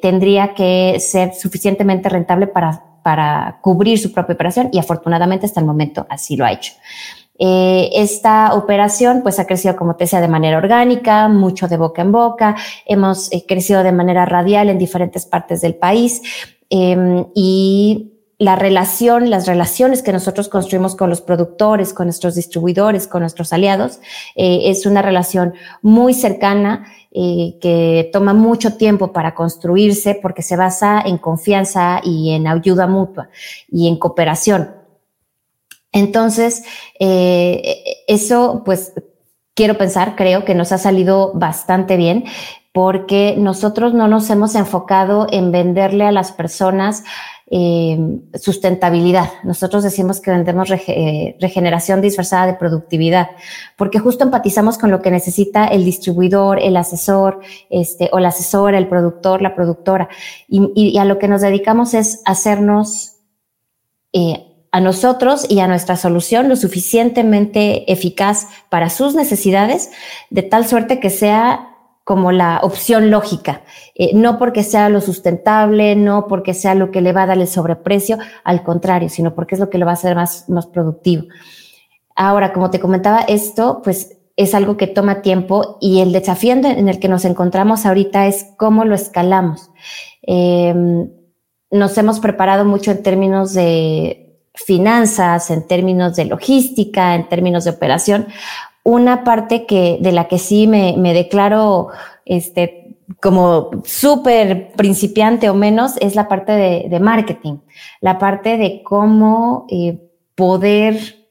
tendría 0.00 0.54
que 0.54 0.96
ser 1.00 1.34
suficientemente 1.34 2.08
rentable 2.08 2.46
para, 2.46 2.82
para 3.02 3.58
cubrir 3.60 3.98
su 3.98 4.10
propia 4.10 4.34
operación 4.34 4.70
y 4.72 4.78
afortunadamente 4.78 5.44
hasta 5.44 5.60
el 5.60 5.66
momento 5.66 6.06
así 6.08 6.34
lo 6.34 6.46
ha 6.46 6.52
hecho. 6.52 6.72
Eh, 7.38 7.90
esta 7.94 8.54
operación 8.54 9.22
pues 9.22 9.38
ha 9.38 9.46
crecido, 9.46 9.76
como 9.76 9.94
te 9.94 10.04
decía, 10.04 10.20
de 10.20 10.28
manera 10.28 10.58
orgánica, 10.58 11.28
mucho 11.28 11.68
de 11.68 11.76
boca 11.76 12.02
en 12.02 12.12
boca, 12.12 12.56
hemos 12.84 13.32
eh, 13.32 13.44
crecido 13.46 13.82
de 13.82 13.92
manera 13.92 14.24
radial 14.24 14.68
en 14.68 14.78
diferentes 14.78 15.24
partes 15.24 15.60
del 15.60 15.76
país 15.76 16.20
em, 16.68 17.26
y 17.34 18.12
la 18.38 18.56
relación, 18.56 19.30
las 19.30 19.46
relaciones 19.46 20.02
que 20.02 20.12
nosotros 20.12 20.48
construimos 20.48 20.94
con 20.94 21.10
los 21.10 21.20
productores, 21.20 21.92
con 21.92 22.06
nuestros 22.06 22.34
distribuidores, 22.34 23.08
con 23.08 23.20
nuestros 23.22 23.52
aliados, 23.52 24.00
eh, 24.36 24.62
es 24.64 24.86
una 24.86 25.02
relación 25.02 25.54
muy 25.82 26.14
cercana 26.14 26.86
que 27.10 28.10
toma 28.12 28.32
mucho 28.32 28.76
tiempo 28.76 29.12
para 29.12 29.34
construirse 29.34 30.16
porque 30.22 30.42
se 30.42 30.56
basa 30.56 31.00
en 31.00 31.18
confianza 31.18 32.00
y 32.04 32.30
en 32.30 32.46
ayuda 32.46 32.86
mutua 32.86 33.28
y 33.72 33.88
en 33.88 33.98
cooperación. 33.98 34.77
Entonces, 35.92 36.64
eh, 37.00 38.04
eso, 38.06 38.62
pues, 38.64 38.92
quiero 39.54 39.76
pensar, 39.76 40.14
creo 40.16 40.44
que 40.44 40.54
nos 40.54 40.72
ha 40.72 40.78
salido 40.78 41.32
bastante 41.34 41.96
bien 41.96 42.24
porque 42.72 43.34
nosotros 43.36 43.92
no 43.92 44.06
nos 44.06 44.30
hemos 44.30 44.54
enfocado 44.54 45.26
en 45.32 45.50
venderle 45.50 46.04
a 46.04 46.12
las 46.12 46.30
personas 46.30 47.02
eh, 47.50 47.98
sustentabilidad. 48.34 49.30
Nosotros 49.42 49.82
decimos 49.82 50.20
que 50.20 50.30
vendemos 50.30 50.70
eh, 50.70 51.36
regeneración 51.40 52.02
disfrazada 52.02 52.46
de 52.46 52.54
productividad, 52.54 53.30
porque 53.76 53.98
justo 53.98 54.22
empatizamos 54.22 54.78
con 54.78 54.90
lo 54.90 55.00
que 55.00 55.10
necesita 55.10 55.66
el 55.66 55.84
distribuidor, 55.84 56.60
el 56.60 56.76
asesor, 56.76 57.40
este, 57.70 58.10
o 58.12 58.20
la 58.20 58.28
asesora, 58.28 58.78
el 58.78 58.86
productor, 58.86 59.42
la 59.42 59.56
productora. 59.56 60.08
Y, 60.46 60.70
y 60.74 60.98
a 60.98 61.04
lo 61.04 61.18
que 61.18 61.26
nos 61.26 61.40
dedicamos 61.40 61.94
es 61.94 62.22
hacernos 62.26 63.16
eh, 64.12 64.47
a 64.70 64.80
nosotros 64.80 65.46
y 65.48 65.60
a 65.60 65.68
nuestra 65.68 65.96
solución 65.96 66.48
lo 66.48 66.56
suficientemente 66.56 67.90
eficaz 67.90 68.48
para 68.68 68.90
sus 68.90 69.14
necesidades, 69.14 69.90
de 70.30 70.42
tal 70.42 70.66
suerte 70.66 71.00
que 71.00 71.10
sea 71.10 71.74
como 72.04 72.32
la 72.32 72.60
opción 72.62 73.10
lógica, 73.10 73.60
eh, 73.94 74.12
no 74.14 74.38
porque 74.38 74.62
sea 74.62 74.88
lo 74.88 75.02
sustentable, 75.02 75.94
no 75.94 76.26
porque 76.26 76.54
sea 76.54 76.74
lo 76.74 76.90
que 76.90 77.02
le 77.02 77.12
va 77.12 77.24
a 77.24 77.26
dar 77.26 77.38
el 77.38 77.46
sobreprecio, 77.46 78.16
al 78.44 78.62
contrario, 78.62 79.10
sino 79.10 79.34
porque 79.34 79.56
es 79.56 79.60
lo 79.60 79.68
que 79.68 79.76
lo 79.76 79.84
va 79.84 79.92
a 79.92 79.94
hacer 79.94 80.14
más, 80.14 80.48
más 80.48 80.66
productivo. 80.66 81.24
Ahora, 82.16 82.54
como 82.54 82.70
te 82.70 82.80
comentaba, 82.80 83.20
esto 83.20 83.82
pues 83.84 84.16
es 84.36 84.54
algo 84.54 84.76
que 84.76 84.86
toma 84.86 85.20
tiempo 85.20 85.78
y 85.80 86.00
el 86.00 86.12
desafío 86.12 86.52
en 86.52 86.88
el 86.88 86.98
que 86.98 87.08
nos 87.08 87.24
encontramos 87.24 87.84
ahorita 87.84 88.26
es 88.26 88.46
cómo 88.56 88.84
lo 88.84 88.94
escalamos. 88.94 89.70
Em, 90.22 91.10
nos 91.70 91.98
hemos 91.98 92.20
preparado 92.20 92.64
mucho 92.64 92.92
en 92.92 93.02
términos 93.02 93.52
de, 93.52 94.27
finanzas, 94.64 95.50
en 95.50 95.66
términos 95.66 96.16
de 96.16 96.24
logística, 96.24 97.14
en 97.14 97.28
términos 97.28 97.64
de 97.64 97.70
operación. 97.70 98.26
Una 98.82 99.24
parte 99.24 99.66
que, 99.66 99.98
de 100.00 100.12
la 100.12 100.28
que 100.28 100.38
sí 100.38 100.66
me, 100.66 100.94
declaro 101.12 101.88
este, 102.24 102.96
como 103.20 103.70
súper 103.84 104.72
principiante 104.72 105.50
o 105.50 105.54
menos 105.54 105.96
es 106.00 106.14
la 106.14 106.28
parte 106.28 106.52
de, 106.52 107.00
marketing, 107.00 107.58
la 108.00 108.18
parte 108.18 108.56
de 108.56 108.82
cómo 108.82 109.66
eh, 109.70 109.98
poder, 110.34 111.26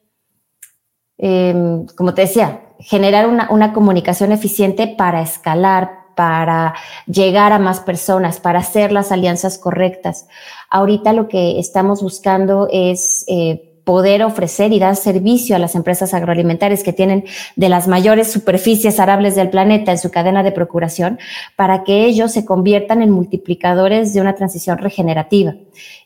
em, 1.16 1.86
como 1.96 2.14
te 2.14 2.22
decía, 2.22 2.62
generar 2.78 3.28
una, 3.28 3.48
una 3.50 3.72
comunicación 3.72 4.30
eficiente 4.32 4.86
para 4.86 5.20
escalar, 5.20 6.07
para 6.18 6.74
llegar 7.06 7.52
a 7.52 7.60
más 7.60 7.78
personas, 7.78 8.40
para 8.40 8.58
hacer 8.58 8.90
las 8.90 9.12
alianzas 9.12 9.56
correctas. 9.56 10.26
Ahorita 10.68 11.12
lo 11.12 11.28
que 11.28 11.60
estamos 11.60 12.02
buscando 12.02 12.66
es 12.72 13.24
eh, 13.28 13.76
poder 13.84 14.24
ofrecer 14.24 14.72
y 14.72 14.80
dar 14.80 14.96
servicio 14.96 15.54
a 15.54 15.60
las 15.60 15.76
empresas 15.76 16.14
agroalimentarias 16.14 16.82
que 16.82 16.92
tienen 16.92 17.24
de 17.54 17.68
las 17.68 17.86
mayores 17.86 18.32
superficies 18.32 18.98
arables 18.98 19.36
del 19.36 19.48
planeta 19.48 19.92
en 19.92 19.98
su 19.98 20.10
cadena 20.10 20.42
de 20.42 20.50
procuración 20.50 21.20
para 21.54 21.84
que 21.84 22.06
ellos 22.06 22.32
se 22.32 22.44
conviertan 22.44 23.00
en 23.00 23.10
multiplicadores 23.10 24.12
de 24.12 24.20
una 24.20 24.34
transición 24.34 24.78
regenerativa. 24.78 25.54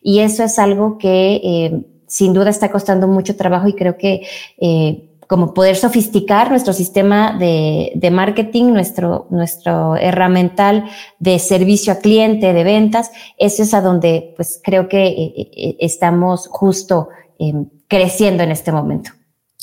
Y 0.02 0.18
eso 0.18 0.44
es 0.44 0.58
algo 0.58 0.98
que 0.98 1.40
eh, 1.42 1.86
sin 2.06 2.34
duda 2.34 2.50
está 2.50 2.70
costando 2.70 3.08
mucho 3.08 3.34
trabajo 3.34 3.66
y 3.66 3.72
creo 3.72 3.96
que 3.96 4.26
eh, 4.58 5.08
como 5.32 5.54
poder 5.54 5.76
sofisticar 5.76 6.50
nuestro 6.50 6.74
sistema 6.74 7.38
de, 7.38 8.10
marketing, 8.12 8.64
nuestro, 8.64 9.28
nuestro 9.30 9.96
herramental 9.96 10.84
de 11.20 11.38
servicio 11.38 11.94
a 11.94 12.00
cliente, 12.00 12.52
de 12.52 12.62
ventas, 12.64 13.10
eso 13.38 13.62
es 13.62 13.72
a 13.72 13.80
donde 13.80 14.34
pues 14.36 14.60
creo 14.62 14.90
que 14.90 15.06
eh, 15.06 15.32
eh, 15.36 15.76
estamos 15.80 16.48
justo 16.48 17.08
em, 17.38 17.64
creciendo 17.88 18.42
en 18.42 18.50
este 18.50 18.72
momento. 18.72 19.12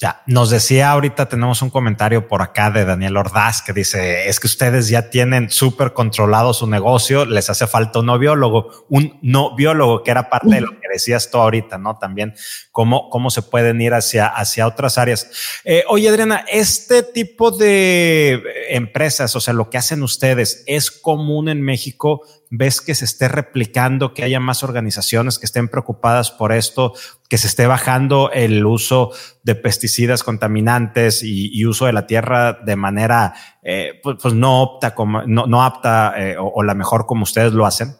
Ya, 0.01 0.23
nos 0.27 0.49
decía 0.49 0.91
ahorita, 0.91 1.27
tenemos 1.27 1.61
un 1.61 1.69
comentario 1.69 2.27
por 2.27 2.41
acá 2.41 2.71
de 2.71 2.85
Daniel 2.85 3.17
Ordaz 3.17 3.61
que 3.61 3.73
dice, 3.73 4.29
es 4.29 4.39
que 4.39 4.47
ustedes 4.47 4.87
ya 4.87 5.09
tienen 5.09 5.49
súper 5.49 5.91
controlado 5.91 6.53
su 6.53 6.67
negocio, 6.67 7.25
les 7.25 7.49
hace 7.49 7.67
falta 7.67 7.99
un 7.99 8.05
no 8.05 8.17
biólogo, 8.17 8.85
un 8.87 9.19
no 9.21 9.55
biólogo, 9.55 10.03
que 10.03 10.11
era 10.11 10.29
parte 10.29 10.55
de 10.55 10.61
lo 10.61 10.71
que 10.71 10.87
decías 10.91 11.29
tú 11.29 11.37
ahorita, 11.37 11.77
¿no? 11.77 11.97
También 11.97 12.33
cómo, 12.71 13.09
cómo 13.09 13.29
se 13.29 13.41
pueden 13.41 13.81
ir 13.81 13.93
hacia, 13.93 14.27
hacia 14.27 14.67
otras 14.67 14.97
áreas. 14.97 15.29
Eh, 15.65 15.83
oye, 15.89 16.07
Adriana, 16.07 16.45
este 16.49 17.03
tipo 17.03 17.51
de 17.51 18.41
empresas, 18.69 19.35
o 19.35 19.41
sea, 19.41 19.53
lo 19.53 19.69
que 19.69 19.77
hacen 19.77 20.01
ustedes, 20.01 20.63
¿es 20.65 20.91
común 20.91 21.49
en 21.49 21.61
México? 21.61 22.21
Ves 22.49 22.81
que 22.81 22.95
se 22.95 23.05
esté 23.05 23.27
replicando, 23.27 24.13
que 24.13 24.23
haya 24.23 24.39
más 24.39 24.63
organizaciones 24.63 25.37
que 25.37 25.45
estén 25.45 25.69
preocupadas 25.69 26.31
por 26.31 26.51
esto, 26.51 26.93
que 27.29 27.37
se 27.37 27.47
esté 27.47 27.67
bajando 27.67 28.31
el 28.31 28.65
uso 28.65 29.11
de 29.43 29.55
pesticidas 29.55 30.23
contaminantes 30.23 31.21
y, 31.23 31.65
uso 31.65 31.85
de 31.85 31.93
la 31.93 32.07
tierra 32.07 32.53
de 32.53 32.75
manera 32.75 33.33
eh, 33.61 33.99
pues, 34.01 34.17
pues, 34.21 34.33
no 34.33 34.63
opta 34.63 34.95
como 34.95 35.21
no, 35.23 35.45
no 35.45 35.63
apta 35.63 36.13
eh, 36.17 36.35
o, 36.39 36.63
la 36.63 36.73
mejor 36.73 37.05
como 37.05 37.23
ustedes 37.23 37.53
lo 37.53 37.65
hacen? 37.65 37.95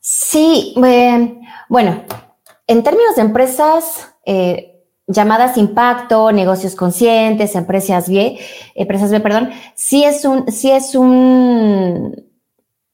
Sí, 0.00 0.74
bueno, 1.68 2.04
en 2.66 2.82
términos 2.82 3.16
de 3.16 3.22
empresas 3.22 4.08
eh, 4.24 4.84
llamadas 5.06 5.56
impacto, 5.56 6.32
negocios 6.32 6.74
conscientes, 6.74 7.54
empresas 7.54 8.08
B, 8.08 8.38
empresas 8.74 9.10
B, 9.10 9.20
perdón, 9.20 9.50
sí 9.74 10.04
es 10.04 10.24
un, 10.24 10.50
sí 10.50 10.70
es 10.70 10.94
un 10.96 12.25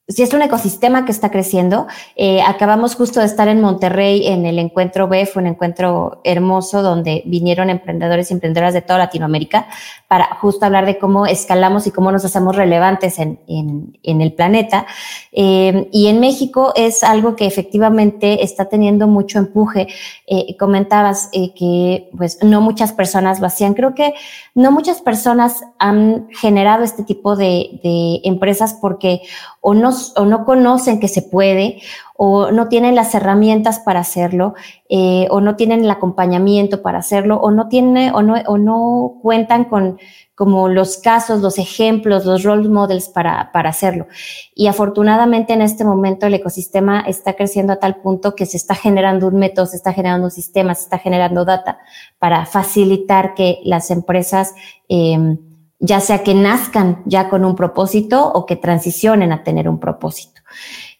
sí 0.08 0.22
es 0.22 0.34
un 0.34 0.42
ecosistema 0.42 1.04
que 1.04 1.12
está 1.12 1.30
creciendo. 1.30 1.86
Eh, 2.16 2.42
acabamos 2.42 2.96
justo 2.96 3.20
de 3.20 3.26
estar 3.26 3.46
en 3.48 3.60
Monterrey 3.60 4.26
en 4.26 4.46
el 4.46 4.58
encuentro 4.58 5.06
BEF, 5.06 5.36
un 5.36 5.46
encuentro 5.46 6.20
hermoso 6.24 6.82
donde 6.82 7.22
vinieron 7.24 7.70
emprendedores 7.70 8.30
y 8.30 8.34
emprendedoras 8.34 8.74
de 8.74 8.82
toda 8.82 8.98
Latinoamérica 8.98 9.68
para 10.08 10.34
justo 10.36 10.66
hablar 10.66 10.86
de 10.86 10.98
cómo 10.98 11.26
escalamos 11.26 11.86
y 11.86 11.92
cómo 11.92 12.10
nos 12.10 12.24
hacemos 12.24 12.56
relevantes 12.56 13.18
en, 13.18 13.40
en, 13.46 14.20
el 14.20 14.32
planeta. 14.32 14.86
Eh, 15.30 15.88
y 15.92 16.08
en 16.08 16.20
México 16.20 16.72
es 16.76 17.04
algo 17.04 17.36
que 17.36 17.46
efectivamente 17.46 18.42
está 18.42 18.66
teniendo 18.66 19.06
mucho 19.06 19.38
empuje. 19.38 19.86
Eh, 20.26 20.56
comentabas 20.58 21.30
que 21.32 22.10
pues 22.16 22.38
no 22.42 22.60
muchas 22.60 22.92
personas 22.92 23.40
lo 23.40 23.46
hacían. 23.46 23.74
Creo 23.74 23.94
que 23.94 24.14
no 24.54 24.72
muchas 24.72 25.00
personas 25.00 25.62
han 25.78 26.28
generado 26.30 26.84
este 26.84 27.04
tipo 27.04 27.36
de, 27.36 27.80
de 27.82 28.20
empresas 28.24 28.76
porque 28.80 29.22
o 29.64 29.74
no, 29.74 29.90
o 30.16 30.24
no 30.26 30.44
conocen 30.44 30.98
que 30.98 31.06
se 31.06 31.22
puede, 31.22 31.80
o 32.16 32.50
no 32.50 32.68
tienen 32.68 32.96
las 32.96 33.14
herramientas 33.14 33.78
para 33.78 34.00
hacerlo, 34.00 34.54
eh, 34.88 35.28
o 35.30 35.40
no 35.40 35.54
tienen 35.54 35.84
el 35.84 35.90
acompañamiento 35.90 36.82
para 36.82 36.98
hacerlo, 36.98 37.36
o 37.36 37.52
no 37.52 37.68
tienen, 37.68 38.12
o 38.12 38.22
no, 38.22 38.34
o 38.46 38.58
no 38.58 39.18
cuentan 39.22 39.64
con 39.64 39.98
como 40.34 40.66
los 40.68 40.98
casos, 40.98 41.40
los 41.42 41.58
ejemplos, 41.58 42.26
los 42.26 42.42
role 42.42 42.68
models 42.68 43.08
para, 43.08 43.52
para 43.52 43.70
hacerlo. 43.70 44.08
Y 44.56 44.66
afortunadamente 44.66 45.52
en 45.52 45.62
este 45.62 45.84
momento 45.84 46.26
el 46.26 46.34
ecosistema 46.34 47.00
está 47.00 47.34
creciendo 47.34 47.74
a 47.74 47.76
tal 47.76 47.96
punto 47.96 48.34
que 48.34 48.46
se 48.46 48.56
está 48.56 48.74
generando 48.74 49.28
un 49.28 49.36
método, 49.36 49.66
se 49.66 49.76
está 49.76 49.92
generando 49.92 50.24
un 50.24 50.32
sistema, 50.32 50.74
se 50.74 50.82
está 50.84 50.98
generando 50.98 51.44
data 51.44 51.78
para 52.18 52.46
facilitar 52.46 53.34
que 53.34 53.60
las 53.62 53.92
empresas 53.92 54.54
eh, 54.88 55.36
ya 55.82 56.00
sea 56.00 56.22
que 56.22 56.32
nazcan 56.32 57.02
ya 57.06 57.28
con 57.28 57.44
un 57.44 57.56
propósito 57.56 58.24
o 58.32 58.46
que 58.46 58.54
transicionen 58.54 59.32
a 59.32 59.42
tener 59.42 59.68
un 59.68 59.80
propósito. 59.80 60.40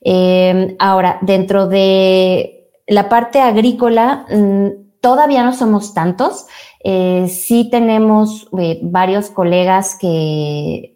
Eh, 0.01 0.75
ahora, 0.81 1.19
dentro 1.23 1.69
de 1.69 2.69
la 2.89 3.09
parte 3.09 3.41
agrícola, 3.41 4.27
mm, 4.29 4.99
todavía 5.01 5.45
no 5.45 5.55
somos 5.55 5.95
tantos. 5.95 6.47
Eh, 6.83 7.29
sí 7.29 7.69
tenemos 7.71 8.49
eh, 8.59 8.81
varios 8.83 9.31
colegas 9.31 9.97
que 9.97 10.92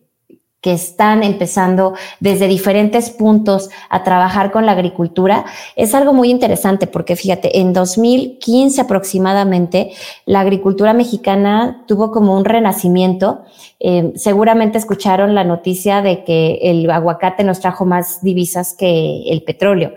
que 0.61 0.73
están 0.73 1.23
empezando 1.23 1.95
desde 2.19 2.49
diferentes 2.49 3.11
puntos 3.11 3.71
a 3.89 4.03
trabajar 4.03 4.51
con 4.51 4.67
la 4.67 4.73
agricultura, 4.73 5.45
es 5.77 5.95
algo 5.95 6.13
muy 6.13 6.31
interesante 6.31 6.87
porque 6.87 7.15
fíjate, 7.15 7.61
en 7.61 7.73
2015 7.73 8.81
aproximadamente, 8.81 9.93
la 10.25 10.41
agricultura 10.41 10.93
mexicana 10.93 11.85
tuvo 11.87 12.11
como 12.11 12.37
un 12.37 12.45
renacimiento. 12.45 13.43
Eh, 13.79 14.13
seguramente 14.17 14.79
escucharon 14.79 15.35
la 15.35 15.45
noticia 15.45 16.03
de 16.03 16.25
que 16.25 16.59
el 16.63 16.91
aguacate 16.91 17.45
nos 17.45 17.61
trajo 17.61 17.85
más 17.85 18.23
divisas 18.23 18.75
que 18.75 19.25
el 19.29 19.43
petróleo. 19.43 19.93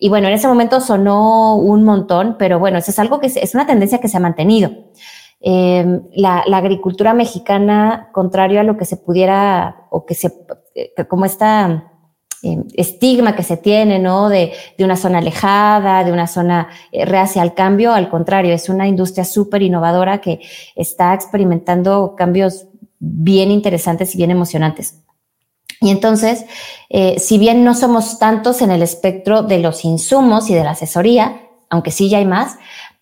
Y 0.00 0.08
bueno, 0.08 0.28
en 0.28 0.34
ese 0.34 0.48
momento 0.48 0.80
sonó 0.80 1.56
un 1.56 1.84
montón, 1.84 2.36
pero 2.38 2.58
bueno, 2.58 2.78
eso 2.78 2.90
es 2.90 2.98
algo 2.98 3.20
que 3.20 3.26
es 3.26 3.54
una 3.54 3.66
tendencia 3.66 3.98
que 3.98 4.08
se 4.08 4.16
ha 4.16 4.20
mantenido. 4.20 4.70
Eh, 5.40 6.00
la, 6.14 6.40
agricultura 6.40 7.14
mexicana, 7.14 8.10
contrario 8.12 8.60
a 8.60 8.64
lo 8.64 8.76
que 8.76 8.84
se 8.84 8.96
pudiera, 8.96 9.86
o 9.90 10.04
que 10.04 10.14
se, 10.14 10.32
como 11.08 11.24
esta 11.26 11.92
eh, 12.42 12.64
estigma 12.74 13.36
que 13.36 13.44
se 13.44 13.56
tiene, 13.56 14.00
¿no? 14.00 14.28
De, 14.28 14.52
de, 14.76 14.84
una 14.84 14.96
zona 14.96 15.18
alejada, 15.18 16.02
de 16.02 16.12
una 16.12 16.26
zona 16.26 16.68
eh, 16.90 17.04
reacia 17.04 17.42
al 17.42 17.54
cambio, 17.54 17.92
al 17.92 18.08
contrario, 18.08 18.52
es 18.52 18.68
una 18.68 18.88
industria 18.88 19.24
súper 19.24 19.62
innovadora 19.62 20.20
que 20.20 20.40
está 20.74 21.14
experimentando 21.14 22.14
cambios 22.16 22.66
bien 22.98 23.52
interesantes 23.52 24.14
y 24.14 24.18
bien 24.18 24.32
emocionantes. 24.32 25.04
Y 25.80 25.90
entonces, 25.90 26.44
si 27.18 27.38
bien 27.38 27.62
no 27.62 27.72
somos 27.72 28.18
tantos 28.18 28.62
en 28.62 28.72
el 28.72 28.82
espectro 28.82 29.42
de 29.42 29.60
los 29.60 29.84
insumos 29.84 30.50
y 30.50 30.54
de 30.54 30.64
la 30.64 30.72
asesoría, 30.72 31.48
aunque 31.70 31.92
sí 31.92 32.08
ya 32.08 32.18
hay 32.18 32.24
más, 32.24 32.58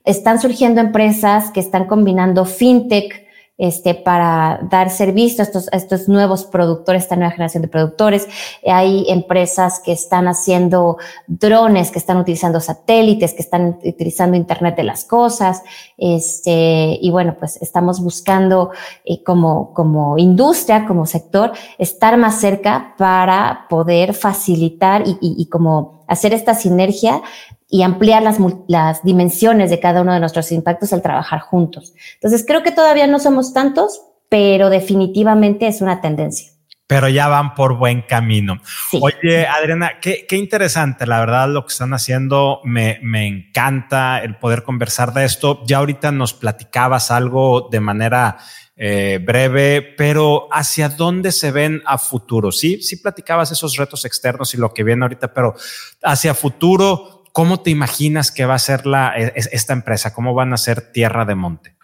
están 0.06 0.40
surgiendo 0.40 0.80
empresas 0.80 1.50
que 1.50 1.60
están 1.60 1.86
combinando 1.86 2.46
fintech 2.46 3.26
este, 3.58 3.94
para 3.94 4.60
dar 4.70 4.90
servicio 4.90 5.42
a 5.42 5.46
estos, 5.46 5.68
estos 5.72 6.08
nuevos 6.08 6.44
productores, 6.44 7.04
esta 7.04 7.16
nueva 7.16 7.30
generación 7.30 7.62
de 7.62 7.68
productores. 7.68 8.28
Hay 8.66 9.06
empresas 9.08 9.80
que 9.82 9.92
están 9.92 10.28
haciendo 10.28 10.98
drones, 11.26 11.90
que 11.90 11.98
están 11.98 12.18
utilizando 12.18 12.60
satélites, 12.60 13.32
que 13.32 13.42
están 13.42 13.78
utilizando 13.82 14.36
Internet 14.36 14.76
de 14.76 14.84
las 14.84 15.04
cosas. 15.04 15.62
Este, 15.96 16.98
y 17.00 17.10
bueno, 17.10 17.36
pues 17.38 17.56
estamos 17.62 18.00
buscando 18.00 18.72
eh, 19.04 19.22
como, 19.24 19.72
como 19.72 20.18
industria, 20.18 20.84
como 20.86 21.06
sector, 21.06 21.52
estar 21.78 22.18
más 22.18 22.38
cerca 22.38 22.94
para 22.98 23.66
poder 23.70 24.12
facilitar 24.12 25.02
y, 25.06 25.12
y, 25.12 25.34
y 25.38 25.48
como 25.48 26.04
hacer 26.08 26.34
esta 26.34 26.54
sinergia 26.54 27.22
y 27.68 27.82
ampliar 27.82 28.22
las, 28.22 28.38
las 28.68 29.02
dimensiones 29.02 29.70
de 29.70 29.80
cada 29.80 30.02
uno 30.02 30.12
de 30.12 30.20
nuestros 30.20 30.52
impactos 30.52 30.92
al 30.92 31.02
trabajar 31.02 31.40
juntos. 31.40 31.94
Entonces, 32.14 32.44
creo 32.46 32.62
que 32.62 32.72
todavía 32.72 33.06
no 33.06 33.18
somos 33.18 33.52
tantos, 33.52 34.02
pero 34.28 34.70
definitivamente 34.70 35.66
es 35.66 35.80
una 35.80 36.00
tendencia. 36.00 36.52
Pero 36.88 37.08
ya 37.08 37.26
van 37.26 37.54
por 37.54 37.76
buen 37.76 38.02
camino. 38.02 38.60
Oye, 39.00 39.44
Adriana, 39.44 39.98
qué, 40.00 40.24
qué, 40.28 40.36
interesante, 40.36 41.04
la 41.04 41.18
verdad, 41.18 41.48
lo 41.48 41.66
que 41.66 41.72
están 41.72 41.92
haciendo. 41.92 42.60
Me, 42.62 43.00
me 43.02 43.26
encanta 43.26 44.20
el 44.22 44.36
poder 44.36 44.62
conversar 44.62 45.12
de 45.12 45.24
esto. 45.24 45.64
Ya 45.66 45.78
ahorita 45.78 46.12
nos 46.12 46.32
platicabas 46.32 47.10
algo 47.10 47.68
de 47.72 47.80
manera 47.80 48.38
eh, 48.78 49.18
breve, 49.24 49.80
pero 49.96 50.48
¿hacia 50.52 50.90
dónde 50.90 51.32
se 51.32 51.50
ven 51.50 51.82
a 51.86 51.96
futuro? 51.96 52.52
Sí, 52.52 52.82
sí 52.82 52.96
platicabas 52.96 53.50
esos 53.50 53.74
retos 53.76 54.04
externos 54.04 54.52
y 54.52 54.58
lo 54.58 54.74
que 54.74 54.84
viene 54.84 55.02
ahorita, 55.02 55.32
pero 55.32 55.54
hacia 56.02 56.34
futuro, 56.34 57.15
¿Cómo 57.36 57.60
te 57.60 57.68
imaginas 57.68 58.32
que 58.32 58.46
va 58.46 58.54
a 58.54 58.58
ser 58.58 58.86
la, 58.86 59.12
e, 59.14 59.30
esta 59.34 59.74
empresa? 59.74 60.14
¿Cómo 60.14 60.32
van 60.32 60.54
a 60.54 60.56
ser 60.56 60.90
Tierra 60.90 61.26
de 61.26 61.34
Monte? 61.34 61.76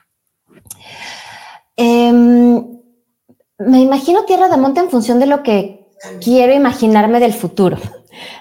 Em, 1.77 2.55
me 3.59 3.81
imagino 3.81 4.25
Tierra 4.25 4.49
de 4.49 4.57
Monte 4.57 4.81
en 4.81 4.89
función 4.89 5.21
de 5.21 5.27
lo 5.27 5.43
que 5.43 5.91
quiero 6.25 6.55
imaginarme 6.55 7.21
del 7.21 7.35
futuro. 7.35 7.77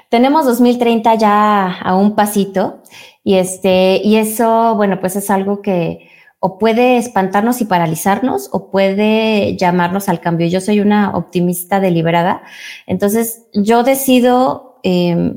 Tenemos 0.10 0.46
2030 0.46 1.16
ya 1.16 1.82
a 1.82 1.98
un 1.98 2.16
pasito 2.16 2.82
y 3.26 3.36
este, 3.36 4.00
y 4.02 4.16
eso, 4.16 4.76
bueno, 4.76 5.02
pues 5.02 5.18
es 5.18 5.30
algo 5.30 5.62
que 5.62 6.08
o 6.40 6.58
puede 6.58 6.96
espantarnos 6.96 7.60
y 7.60 7.66
paralizarnos 7.66 8.48
o 8.54 8.72
puede 8.72 9.58
llamarnos 9.58 10.08
al 10.08 10.22
cambio. 10.22 10.48
Yo 10.48 10.62
soy 10.62 10.80
una 10.80 11.14
optimista 11.18 11.82
deliberada. 11.82 12.42
Entonces 12.88 13.48
yo 13.54 13.84
decido 13.84 14.80
eh, 14.84 15.36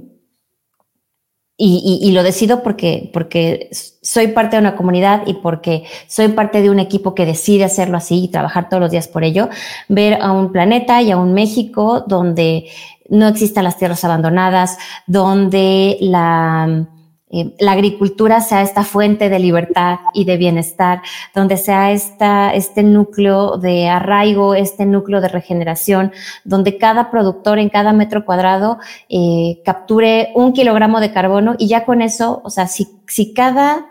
y, 1.56 2.00
y, 2.02 2.10
lo 2.10 2.24
decido 2.24 2.64
porque, 2.64 3.10
porque 3.12 3.68
soy 4.02 4.28
parte 4.28 4.56
de 4.56 4.60
una 4.60 4.74
comunidad 4.74 5.22
y 5.26 5.34
porque 5.34 5.84
soy 6.08 6.28
parte 6.28 6.62
de 6.62 6.68
un 6.68 6.80
equipo 6.80 7.14
que 7.14 7.26
decide 7.26 7.62
hacerlo 7.62 7.96
así 7.96 8.24
y 8.24 8.28
trabajar 8.28 8.68
todos 8.68 8.80
los 8.80 8.90
días 8.90 9.06
por 9.06 9.22
ello, 9.22 9.48
ver 9.88 10.14
a 10.20 10.32
un 10.32 10.50
planeta 10.50 11.00
y 11.00 11.12
a 11.12 11.16
un 11.16 11.32
México 11.32 12.04
donde 12.08 12.66
no 13.08 13.28
existan 13.28 13.64
las 13.64 13.78
tierras 13.78 14.04
abandonadas, 14.04 14.78
donde 15.06 15.96
la, 16.00 16.86
eh, 17.34 17.52
la 17.58 17.72
agricultura 17.72 18.40
sea 18.40 18.62
esta 18.62 18.84
fuente 18.84 19.28
de 19.28 19.40
libertad 19.40 19.98
y 20.12 20.24
de 20.24 20.36
bienestar, 20.36 21.02
donde 21.34 21.56
sea 21.56 21.90
esta, 21.90 22.54
este 22.54 22.84
núcleo 22.84 23.58
de 23.58 23.88
arraigo, 23.88 24.54
este 24.54 24.86
núcleo 24.86 25.20
de 25.20 25.26
regeneración, 25.26 26.12
donde 26.44 26.78
cada 26.78 27.10
productor 27.10 27.58
en 27.58 27.70
cada 27.70 27.92
metro 27.92 28.24
cuadrado 28.24 28.78
eh, 29.08 29.60
capture 29.64 30.30
un 30.36 30.52
kilogramo 30.52 31.00
de 31.00 31.12
carbono 31.12 31.56
y 31.58 31.66
ya 31.66 31.84
con 31.84 32.02
eso, 32.02 32.40
o 32.44 32.50
sea, 32.50 32.68
si, 32.68 32.86
si 33.08 33.34
cada 33.34 33.86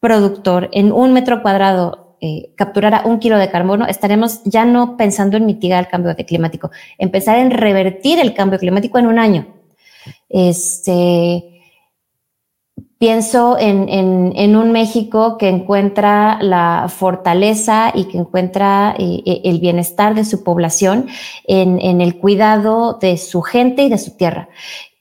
productor 0.00 0.70
en 0.72 0.90
un 0.90 1.12
metro 1.12 1.42
cuadrado 1.42 2.16
eh, 2.22 2.54
capturara 2.56 3.02
un 3.04 3.18
kilo 3.18 3.36
de 3.36 3.50
carbono, 3.50 3.86
estaremos 3.86 4.40
ya 4.44 4.64
no 4.64 4.96
pensando 4.96 5.36
en 5.36 5.44
mitigar 5.44 5.84
el 5.84 5.90
cambio 5.90 6.16
climático, 6.16 6.70
empezar 6.96 7.40
en 7.40 7.50
revertir 7.50 8.20
el 8.20 8.32
cambio 8.32 8.58
climático 8.58 8.98
en 8.98 9.06
un 9.06 9.18
año. 9.18 9.48
Este, 10.30 11.55
Pienso 12.98 13.58
en, 13.58 13.90
en, 13.90 14.56
un 14.56 14.72
México 14.72 15.36
que 15.36 15.48
encuentra 15.48 16.38
la 16.40 16.86
fortaleza 16.88 17.92
y 17.94 18.04
que 18.04 18.16
encuentra 18.16 18.94
eh, 18.98 19.22
eh, 19.26 19.42
el 19.44 19.60
bienestar 19.60 20.14
de 20.14 20.24
su 20.24 20.42
población 20.42 21.06
en, 21.46 21.78
en 21.82 22.00
el 22.00 22.16
cuidado 22.16 22.94
de 22.94 23.18
su 23.18 23.42
gente 23.42 23.82
y 23.82 23.90
de 23.90 23.98
su 23.98 24.16
tierra. 24.16 24.48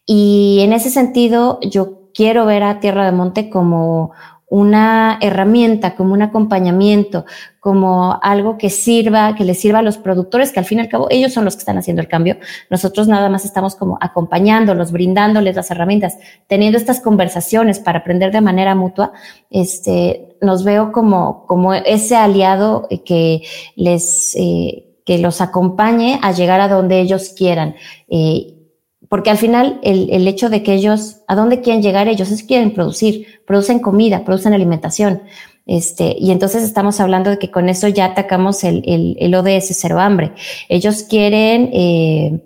Y 0.05 0.59
en 0.61 0.73
ese 0.73 0.89
sentido, 0.89 1.57
yo 1.61 2.09
quiero 2.13 2.45
ver 2.45 2.63
a 2.63 2.79
Tierra 2.79 3.05
de 3.05 3.11
Monte 3.11 3.49
como 3.49 4.11
una 4.47 5.17
herramienta, 5.21 5.95
como 5.95 6.13
un 6.13 6.21
acompañamiento, 6.21 7.25
como 7.59 8.19
algo 8.21 8.57
que 8.57 8.69
sirva, 8.69 9.35
que 9.35 9.43
les 9.43 9.59
sirva 9.59 9.79
a 9.79 9.81
los 9.81 9.97
productores, 9.97 10.51
que 10.51 10.59
al 10.59 10.65
fin 10.65 10.77
y 10.77 10.81
al 10.81 10.89
cabo 10.89 11.07
ellos 11.09 11.33
son 11.33 11.45
los 11.45 11.55
que 11.55 11.61
están 11.61 11.77
haciendo 11.77 12.01
el 12.01 12.07
cambio. 12.07 12.37
Nosotros 12.69 13.07
nada 13.07 13.27
más 13.29 13.43
estamos 13.43 13.75
como 13.75 13.97
acompañándolos, 14.01 14.91
brindándoles 14.91 15.55
las 15.55 15.71
herramientas, 15.71 16.17
teniendo 16.47 16.77
estas 16.77 17.01
conversaciones 17.01 17.79
para 17.79 17.99
aprender 17.99 18.31
de 18.31 18.41
manera 18.41 18.75
mutua. 18.75 19.13
Este, 19.49 20.37
nos 20.41 20.63
veo 20.63 20.91
como, 20.91 21.45
como 21.47 21.73
ese 21.73 22.15
aliado 22.15 22.87
que 23.03 23.41
les, 23.75 24.35
eh, 24.35 24.99
que 25.05 25.17
los 25.17 25.41
acompañe 25.41 26.19
a 26.21 26.31
llegar 26.31 26.61
a 26.61 26.67
donde 26.67 26.99
ellos 26.99 27.33
quieran. 27.35 27.75
Eh, 28.07 28.54
porque 29.15 29.29
al 29.29 29.37
final 29.37 29.79
el, 29.81 30.09
el, 30.11 30.27
hecho 30.27 30.49
de 30.49 30.61
que 30.61 30.73
ellos, 30.73 31.21
¿a 31.29 31.35
dónde 31.35 31.61
quieren 31.61 31.81
llegar 31.81 32.09
ellos? 32.09 32.31
Es 32.31 32.43
quieren 32.43 32.73
producir, 32.73 33.39
producen 33.47 33.79
comida, 33.79 34.25
producen 34.25 34.53
alimentación. 34.53 35.21
Este, 35.65 36.17
y 36.19 36.31
entonces 36.31 36.63
estamos 36.63 36.99
hablando 36.99 37.29
de 37.29 37.39
que 37.39 37.49
con 37.49 37.69
eso 37.69 37.87
ya 37.87 38.07
atacamos 38.07 38.65
el, 38.65 38.83
el, 38.85 39.15
el 39.17 39.33
ODS 39.33 39.69
cero 39.71 40.01
hambre. 40.01 40.33
Ellos 40.67 41.03
quieren 41.03 41.69
eh, 41.71 42.43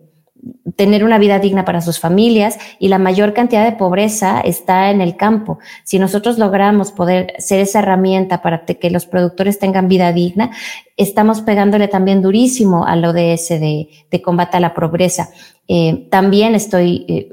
tener 0.76 1.04
una 1.04 1.18
vida 1.18 1.40
digna 1.40 1.66
para 1.66 1.82
sus 1.82 2.00
familias 2.00 2.58
y 2.80 2.88
la 2.88 2.98
mayor 2.98 3.34
cantidad 3.34 3.66
de 3.66 3.76
pobreza 3.76 4.40
está 4.40 4.92
en 4.92 5.02
el 5.02 5.18
campo. 5.18 5.60
Si 5.84 6.00
nosotros 6.00 6.38
logramos 6.38 6.92
poder 6.92 7.34
ser 7.40 7.60
esa 7.60 7.80
herramienta 7.80 8.42
para 8.42 8.66
que 8.66 8.90
los 8.90 9.06
productores 9.06 9.60
tengan 9.60 9.88
vida 9.88 10.14
digna, 10.14 10.52
estamos 10.96 11.42
pegándole 11.42 11.88
también 11.88 12.22
durísimo 12.22 12.86
al 12.86 13.04
ODS 13.04 13.50
de, 13.50 13.90
de 14.10 14.22
combate 14.22 14.58
a 14.58 14.62
la 14.62 14.74
pobreza. 14.74 15.30
Eh, 15.68 16.08
también 16.10 16.56
estoy 16.56 17.06
eh, 17.08 17.30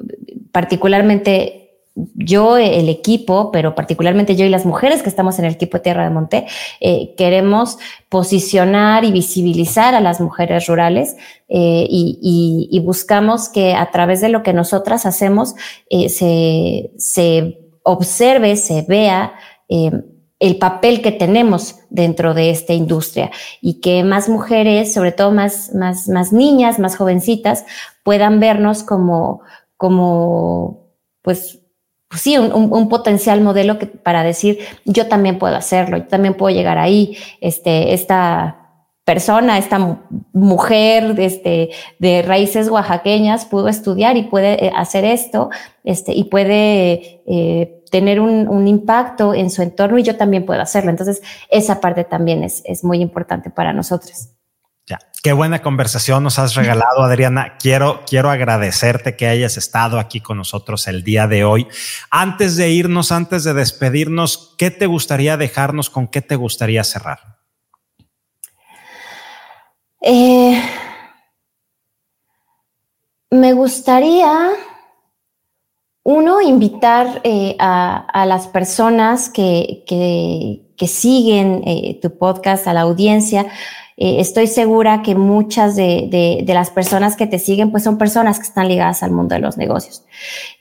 particularmente 0.52 1.65
yo, 2.14 2.59
el 2.59 2.88
equipo, 2.88 3.50
pero 3.50 3.74
particularmente 3.74 4.37
yo 4.37 4.44
y 4.44 4.50
las 4.50 4.66
mujeres 4.66 5.02
que 5.02 5.09
estamos 5.09 5.38
en 5.38 5.46
el 5.46 5.54
equipo 5.54 5.80
Tierra 5.80 6.04
de 6.04 6.11
Monte, 6.11 6.46
eh, 6.80 7.14
queremos 7.16 7.78
posicionar 8.09 9.04
y 9.04 9.12
visibilizar 9.12 9.94
a 9.94 10.00
las 10.00 10.20
mujeres 10.20 10.66
rurales 10.66 11.16
eh, 11.48 11.87
y, 11.88 12.68
y, 12.70 12.80
buscamos 12.80 13.48
que 13.48 13.74
a 13.74 13.90
través 13.90 14.20
de 14.20 14.28
lo 14.28 14.42
que 14.42 14.52
nosotras 14.52 15.06
hacemos 15.06 15.54
eh, 15.90 16.09
se, 16.09 16.90
se, 16.98 17.59
observe, 17.87 18.56
se 18.56 18.82
vea 18.82 19.32
eh, 19.68 19.92
el 20.38 20.59
papel 20.59 21.00
que 21.00 21.12
tenemos 21.12 21.78
dentro 21.88 22.35
de 22.35 22.50
esta 22.50 22.74
industria 22.74 23.30
y 23.62 23.80
que 23.80 24.04
más 24.04 24.28
mujeres, 24.28 24.92
sobre 24.92 25.12
todo 25.12 25.30
más, 25.30 25.72
más, 25.74 26.09
más 26.09 26.32
niñas, 26.32 26.78
más 26.78 26.96
jovencitas, 26.96 27.64
puedan 28.02 28.38
vernos 28.38 28.82
como, 28.82 29.40
como, 29.76 30.90
pues, 31.22 31.61
pues 32.08 32.22
sí, 32.22 32.38
un, 32.38 32.52
un, 32.52 32.88
potencial 32.88 33.40
modelo 33.40 33.78
que, 33.78 33.86
para 33.86 34.22
decir, 34.22 34.58
yo 34.84 35.08
también 35.08 35.38
puedo 35.38 35.56
hacerlo, 35.56 35.96
yo 35.96 36.06
también 36.06 36.34
puedo 36.34 36.54
llegar 36.54 36.78
ahí, 36.78 37.16
este, 37.40 37.94
esta 37.94 38.66
persona, 39.06 39.56
esta 39.56 40.00
mujer 40.32 41.14
este, 41.20 41.70
de 42.00 42.22
raíces 42.22 42.68
oaxaqueñas 42.68 43.46
pudo 43.46 43.68
estudiar 43.68 44.16
y 44.16 44.24
puede 44.24 44.66
eh, 44.66 44.72
hacer 44.74 45.04
esto 45.04 45.48
este, 45.84 46.12
y 46.12 46.24
puede 46.24 47.22
eh, 47.26 47.82
tener 47.92 48.20
un, 48.20 48.48
un, 48.48 48.66
impacto 48.66 49.32
en 49.32 49.50
su 49.50 49.62
entorno 49.62 49.98
y 49.98 50.02
yo 50.02 50.16
también 50.16 50.44
puedo 50.44 50.60
hacerlo. 50.60 50.90
Entonces, 50.90 51.22
esa 51.50 51.80
parte 51.80 52.02
también 52.02 52.42
es, 52.42 52.62
es 52.64 52.82
muy 52.82 53.00
importante 53.00 53.48
para 53.48 53.72
nosotros. 53.72 54.36
Ya, 54.88 55.01
qué 55.20 55.33
buena 55.33 55.62
conversación 55.62 56.22
nos 56.22 56.38
has 56.38 56.55
regalado, 56.55 57.03
Adriana. 57.03 57.57
Quiero, 57.59 58.05
quiero 58.09 58.31
agradecerte 58.31 59.16
que 59.16 59.27
hayas 59.27 59.57
estado 59.57 59.99
aquí 59.99 60.20
con 60.20 60.37
nosotros 60.37 60.87
el 60.87 61.03
día 61.03 61.27
de 61.27 61.44
hoy. 61.44 61.66
Antes 62.09 62.55
de 62.55 62.70
irnos, 62.70 63.11
antes 63.11 63.42
de 63.42 63.53
despedirnos, 63.53 64.55
¿qué 64.57 64.70
te 64.70 64.87
gustaría 64.87 65.37
dejarnos? 65.37 65.90
¿Con 65.90 66.07
qué 66.07 66.22
te 66.22 66.37
gustaría 66.37 66.85
cerrar? 66.85 67.18
Eh, 70.01 70.62
me 73.31 73.55
gustaría, 73.55 74.51
uno, 76.05 76.40
invitar 76.40 77.22
eh, 77.25 77.57
a, 77.59 78.25
las 78.25 78.46
personas 78.46 79.31
que, 79.31 79.83
que, 79.85 80.72
que 80.77 80.87
siguen 80.87 81.62
eh, 81.66 81.99
tu 82.01 82.16
podcast, 82.16 82.68
a 82.68 82.72
la 82.72 82.83
audiencia, 82.83 83.46
eh, 83.96 84.20
estoy 84.20 84.46
segura 84.46 85.02
que 85.02 85.14
muchas 85.14 85.76
de, 85.76 86.09
de, 86.11 86.42
de, 86.44 86.54
las 86.54 86.70
personas 86.70 87.16
que 87.16 87.26
te 87.26 87.38
siguen, 87.38 87.70
pues 87.70 87.82
son 87.82 87.98
personas 87.98 88.38
que 88.38 88.46
están 88.46 88.68
ligadas 88.68 89.02
al 89.02 89.11
mundo 89.11 89.35
de 89.35 89.40
los 89.40 89.56
negocios. 89.56 90.04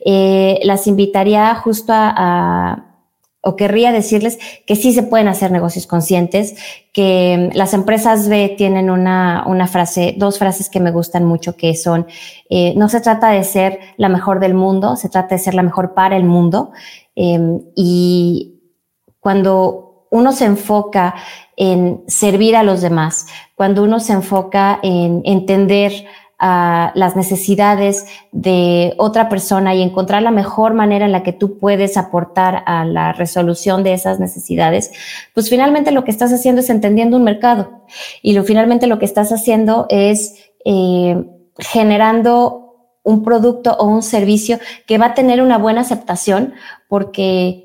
Eh, 0.05 0.59
las 0.63 0.87
invitaría 0.87 1.53
justo 1.55 1.93
a, 1.93 2.13
a 2.15 2.95
o 3.47 3.55
querría 3.55 3.91
decirles 3.91 4.39
que 4.65 4.75
sí 4.75 4.91
se 4.91 5.03
pueden 5.03 5.27
hacer 5.27 5.51
negocios 5.51 5.85
conscientes, 5.85 6.55
que 6.91 7.51
las 7.53 7.75
empresas 7.75 8.27
B 8.27 8.55
tienen 8.57 8.89
una, 8.89 9.43
una 9.45 9.67
frase, 9.67 10.15
dos 10.17 10.39
frases 10.39 10.67
que 10.67 10.79
me 10.79 10.89
gustan 10.89 11.25
mucho, 11.25 11.55
que 11.55 11.75
son, 11.75 12.07
eh, 12.49 12.73
no 12.75 12.89
se 12.89 13.01
trata 13.01 13.29
de 13.29 13.43
ser 13.43 13.79
la 13.97 14.09
mejor 14.09 14.39
del 14.39 14.55
mundo, 14.55 14.95
se 14.95 15.09
trata 15.09 15.35
de 15.35 15.39
ser 15.43 15.53
la 15.53 15.61
mejor 15.61 15.93
para 15.93 16.17
el 16.17 16.23
mundo. 16.23 16.71
Eh, 17.15 17.59
y 17.75 18.63
cuando 19.19 19.84
uno 20.15 20.31
se 20.31 20.45
enfoca 20.45 21.15
en 21.57 22.03
servir 22.07 22.55
a 22.55 22.63
los 22.63 22.81
demás, 22.81 23.27
cuando 23.55 23.83
uno 23.83 23.99
se 23.99 24.13
enfoca 24.13 24.79
en 24.81 25.21
entender 25.25 25.91
uh, 26.41 26.91
las 26.93 27.15
necesidades 27.15 28.05
de 28.31 28.93
otra 28.97 29.27
persona 29.27 29.75
y 29.75 29.81
encontrar 29.81 30.21
la 30.21 30.31
mejor 30.31 30.73
manera 30.73 31.05
en 31.05 31.11
la 31.11 31.23
que 31.23 31.33
tú 31.33 31.57
puedes 31.57 31.97
aportar 31.97 32.63
a 32.65 32.85
la 32.85 33.11
resolución 33.11 33.83
de 33.83 33.93
esas 33.93 34.19
necesidades, 34.19 34.91
pues 35.33 35.49
finalmente 35.49 35.91
lo 35.91 36.05
que 36.05 36.11
estás 36.11 36.31
haciendo 36.31 36.61
es 36.61 36.69
entendiendo 36.69 37.17
un 37.17 37.23
mercado. 37.23 37.83
Y 38.21 38.33
lo 38.33 38.43
finalmente 38.43 38.87
lo 38.87 38.99
que 38.99 39.05
estás 39.05 39.31
haciendo 39.33 39.85
es 39.89 40.35
eh, 40.63 41.25
generando 41.59 42.61
un 43.03 43.21
producto 43.21 43.75
o 43.77 43.85
un 43.85 44.01
servicio 44.01 44.59
que 44.87 44.97
va 44.97 45.07
a 45.07 45.13
tener 45.13 45.41
una 45.41 45.57
buena 45.57 45.81
aceptación 45.81 46.53
porque 46.87 47.64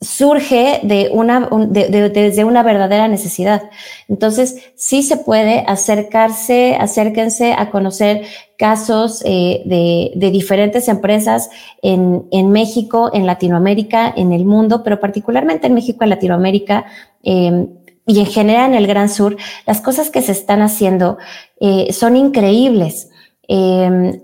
surge 0.00 0.80
de 0.84 1.10
una, 1.12 1.48
de, 1.68 1.88
de, 1.88 2.08
desde 2.08 2.44
una 2.44 2.62
verdadera 2.62 3.08
necesidad. 3.08 3.70
Entonces, 4.06 4.70
sí 4.76 5.02
se 5.02 5.16
puede 5.16 5.64
acercarse, 5.66 6.76
acérquense 6.78 7.52
a 7.52 7.70
conocer 7.70 8.22
casos 8.56 9.22
eh, 9.24 9.62
de, 9.64 10.12
de, 10.14 10.30
diferentes 10.30 10.86
empresas 10.88 11.50
en, 11.82 12.26
en, 12.30 12.50
México, 12.50 13.10
en 13.12 13.26
Latinoamérica, 13.26 14.12
en 14.16 14.32
el 14.32 14.44
mundo, 14.44 14.82
pero 14.84 15.00
particularmente 15.00 15.66
en 15.66 15.74
México, 15.74 16.04
en 16.04 16.10
Latinoamérica. 16.10 16.86
Eh, 17.24 17.66
y 18.06 18.20
en 18.20 18.26
general 18.26 18.70
en 18.70 18.76
el 18.78 18.86
Gran 18.86 19.10
Sur, 19.10 19.36
las 19.66 19.82
cosas 19.82 20.10
que 20.10 20.22
se 20.22 20.32
están 20.32 20.62
haciendo 20.62 21.18
eh, 21.60 21.92
son 21.92 22.16
increíbles. 22.16 23.10
Eh, 23.48 24.22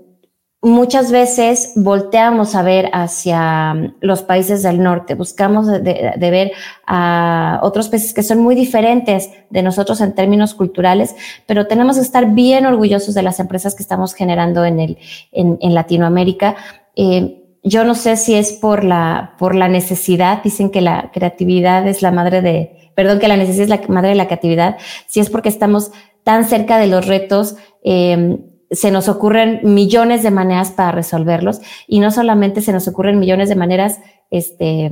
muchas 0.65 1.11
veces 1.11 1.73
volteamos 1.75 2.55
a 2.55 2.63
ver 2.63 2.89
hacia 2.91 3.75
mm, 3.75 3.95
los 4.01 4.23
países 4.23 4.63
del 4.63 4.81
norte, 4.81 5.13
buscamos 5.13 5.67
de, 5.67 6.17
ver 6.19 6.51
a 6.87 7.59
otros 7.61 7.87
países 7.87 8.15
que 8.15 8.23
son 8.23 8.39
muy 8.39 8.55
diferentes 8.55 9.29
de 9.51 9.61
nosotros 9.61 10.01
en 10.01 10.15
términos 10.15 10.55
culturales, 10.55 11.15
pero 11.45 11.67
tenemos 11.67 11.97
que 11.97 12.01
estar 12.01 12.33
bien 12.33 12.65
orgullosos 12.65 13.13
de 13.13 13.21
las 13.21 13.39
empresas 13.39 13.75
que 13.75 13.83
estamos 13.83 14.15
generando 14.15 14.65
en, 14.65 14.79
el, 14.79 14.97
en, 15.31 15.59
en 15.61 15.75
Latinoamérica. 15.75 16.55
Eh, 16.95 17.43
yo 17.61 17.83
no 17.83 17.93
sé 17.93 18.17
si 18.17 18.33
es 18.33 18.51
por 18.53 18.83
la, 18.83 19.35
por 19.37 19.53
la 19.53 19.67
necesidad, 19.67 20.41
dicen 20.41 20.71
que 20.71 20.81
la 20.81 21.11
creatividad 21.13 21.87
es 21.87 22.01
la 22.01 22.11
madre 22.11 22.41
de, 22.41 22.91
perdón, 22.95 23.19
que 23.19 23.27
la 23.27 23.37
necesidad 23.37 23.65
es 23.65 23.69
la 23.69 23.81
madre 23.87 24.09
de 24.09 24.15
la 24.15 24.25
creatividad, 24.25 24.77
si 25.05 25.19
es 25.19 25.29
porque 25.29 25.49
estamos 25.49 25.91
tan 26.23 26.45
cerca 26.45 26.79
de 26.79 26.87
los 26.87 27.05
retos, 27.05 27.55
eh, 27.83 28.39
se 28.75 28.91
nos 28.91 29.09
ocurren 29.09 29.61
millones 29.63 30.23
de 30.23 30.31
maneras 30.31 30.71
para 30.71 30.91
resolverlos 30.91 31.61
y 31.87 31.99
no 31.99 32.11
solamente 32.11 32.61
se 32.61 32.73
nos 32.73 32.87
ocurren 32.87 33.19
millones 33.19 33.49
de 33.49 33.55
maneras 33.55 33.99
este, 34.29 34.91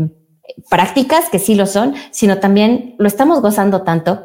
prácticas, 0.70 1.30
que 1.30 1.40
sí 1.40 1.56
lo 1.56 1.66
son, 1.66 1.96
sino 2.12 2.40
también 2.40 2.96
lo 2.98 3.08
estamos 3.08 3.42
gozando 3.42 3.84
tanto. 3.84 4.24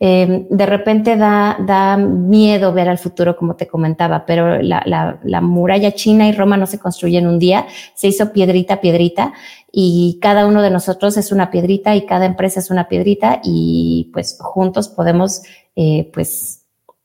Eh, 0.00 0.46
de 0.48 0.66
repente 0.66 1.16
da, 1.16 1.56
da 1.58 1.96
miedo 1.96 2.72
ver 2.72 2.88
al 2.88 2.98
futuro, 2.98 3.36
como 3.36 3.56
te 3.56 3.66
comentaba, 3.66 4.24
pero 4.26 4.62
la, 4.62 4.82
la, 4.86 5.18
la 5.24 5.40
muralla 5.40 5.92
china 5.92 6.28
y 6.28 6.32
Roma 6.32 6.56
no 6.56 6.66
se 6.66 6.78
construyen 6.78 7.26
un 7.26 7.38
día, 7.38 7.66
se 7.94 8.06
hizo 8.06 8.32
piedrita 8.32 8.80
piedrita 8.80 9.32
y 9.72 10.18
cada 10.22 10.46
uno 10.46 10.62
de 10.62 10.70
nosotros 10.70 11.16
es 11.16 11.32
una 11.32 11.50
piedrita 11.50 11.96
y 11.96 12.06
cada 12.06 12.26
empresa 12.26 12.60
es 12.60 12.70
una 12.70 12.88
piedrita 12.88 13.40
y 13.42 14.10
pues 14.12 14.38
juntos 14.40 14.88
podemos 14.88 15.42
eh, 15.74 16.10
pues 16.14 16.57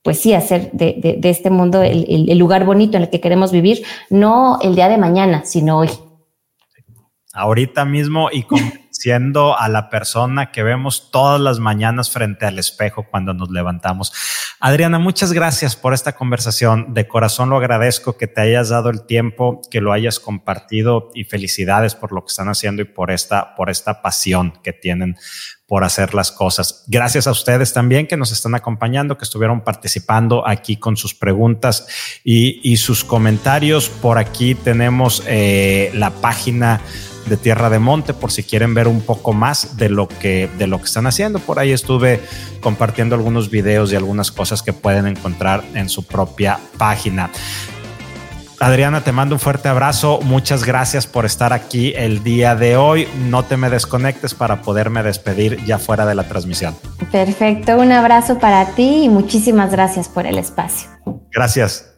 pues 0.04 0.20
sí, 0.20 0.34
hacer 0.34 0.70
de, 0.74 0.96
de, 0.98 1.16
de 1.18 1.30
este 1.30 1.50
mundo 1.50 1.82
el, 1.82 2.06
el, 2.10 2.30
el, 2.30 2.38
lugar 2.38 2.66
bonito 2.66 2.98
en 2.98 3.04
el 3.04 3.10
que 3.10 3.22
queremos 3.22 3.52
vivir, 3.52 3.84
no 4.10 4.60
el 4.62 4.76
día 4.76 4.89
de 4.89 4.98
mañana, 4.98 5.46
sino 5.46 5.80
hoy. 5.80 5.89
Ahorita 7.34 7.86
mismo 7.86 8.30
y 8.32 8.44
convenciendo 8.93 9.58
a 9.58 9.69
la 9.69 9.89
persona 9.89 10.51
que 10.51 10.62
vemos 10.62 11.10
todas 11.12 11.41
las 11.41 11.60
mañanas 11.60 12.12
frente 12.12 12.45
al 12.45 12.60
espejo 12.60 13.08
cuando 13.10 13.34
nos 13.34 13.49
levantamos. 13.49 14.13
Adriana, 14.60 14.99
muchas 14.99 15.34
gracias 15.34 15.75
por 15.75 15.95
esta 15.95 16.13
conversación. 16.13 16.93
De 16.93 17.08
corazón 17.08 17.49
lo 17.49 17.58
agradezco 17.58 18.17
que 18.17 18.27
te 18.27 18.41
hayas 18.41 18.69
dado 18.69 18.89
el 18.89 19.06
tiempo, 19.06 19.62
que 19.71 19.82
lo 19.82 19.93
hayas 19.93 20.19
compartido 20.19 21.10
y 21.15 21.23
felicidades 21.23 21.95
por 21.95 22.12
lo 22.12 22.23
que 22.23 22.29
están 22.29 22.49
haciendo 22.49 22.84
y 22.84 22.86
por 22.86 23.10
esta, 23.10 23.56
por 23.56 23.71
esta 23.71 24.03
pasión 24.03 24.53
que 24.63 24.73
tienen 24.73 25.17
por 25.65 25.84
hacer 25.84 26.13
las 26.13 26.32
cosas. 26.32 26.84
Gracias 26.88 27.25
a 27.25 27.32
ustedes 27.32 27.73
también 27.73 28.06
que 28.06 28.15
nos 28.15 28.32
están 28.32 28.53
acompañando, 28.53 29.17
que 29.17 29.23
estuvieron 29.23 29.62
participando 29.62 30.47
aquí 30.47 30.77
con 30.77 30.97
sus 30.97 31.15
preguntas 31.15 31.88
y, 32.23 32.62
y 32.63 32.77
sus 32.77 33.03
comentarios. 33.03 33.89
Por 33.89 34.19
aquí 34.19 34.53
tenemos 34.53 35.23
eh, 35.25 35.89
la 35.95 36.12
página 36.12 36.79
de 37.25 37.38
Tierra 37.38 37.69
de 37.69 37.79
Monte 37.79 38.13
por 38.13 38.32
si 38.32 38.43
quieren 38.43 38.73
ver 38.84 38.88
un 38.89 39.02
poco 39.02 39.34
más 39.34 39.78
de 39.78 39.89
lo 39.89 40.08
que 40.08 40.50
de 40.58 40.67
lo 40.67 40.80
que 40.80 40.86
están 40.86 41.08
haciendo. 41.08 41.39
Por 41.39 41.60
ahí 41.60 41.72
estuve 41.72 42.19
compartiendo 42.60 43.15
algunos 43.15 43.50
videos 43.50 43.91
y 43.91 43.96
algunas 43.96 44.32
cosas 44.32 44.62
que 44.62 44.74
pueden 44.74 45.08
encontrar 45.08 45.63
en 45.74 45.89
su 45.89 46.06
propia 46.06 46.60
página. 46.78 47.30
Adriana, 48.60 49.02
te 49.02 49.12
mando 49.12 49.36
un 49.36 49.39
fuerte 49.39 49.67
abrazo. 49.67 50.19
Muchas 50.22 50.63
gracias 50.63 51.06
por 51.06 51.26
estar 51.26 51.52
aquí 51.52 51.93
el 51.96 52.24
día 52.24 52.56
de 52.56 52.78
hoy. 52.78 53.08
No 53.30 53.43
te 53.43 53.58
me 53.58 53.69
desconectes 53.69 54.34
para 54.34 54.62
poderme 54.62 55.04
despedir 55.04 55.64
ya 55.66 55.80
fuera 55.80 56.05
de 56.05 56.16
la 56.16 56.24
transmisión. 56.24 56.76
Perfecto, 57.12 57.78
un 57.78 57.91
abrazo 57.91 58.39
para 58.39 58.66
ti 58.68 59.03
y 59.03 59.10
muchísimas 59.10 59.72
gracias 59.72 60.07
por 60.07 60.26
el 60.26 60.38
espacio. 60.38 60.89
Gracias. 61.32 61.89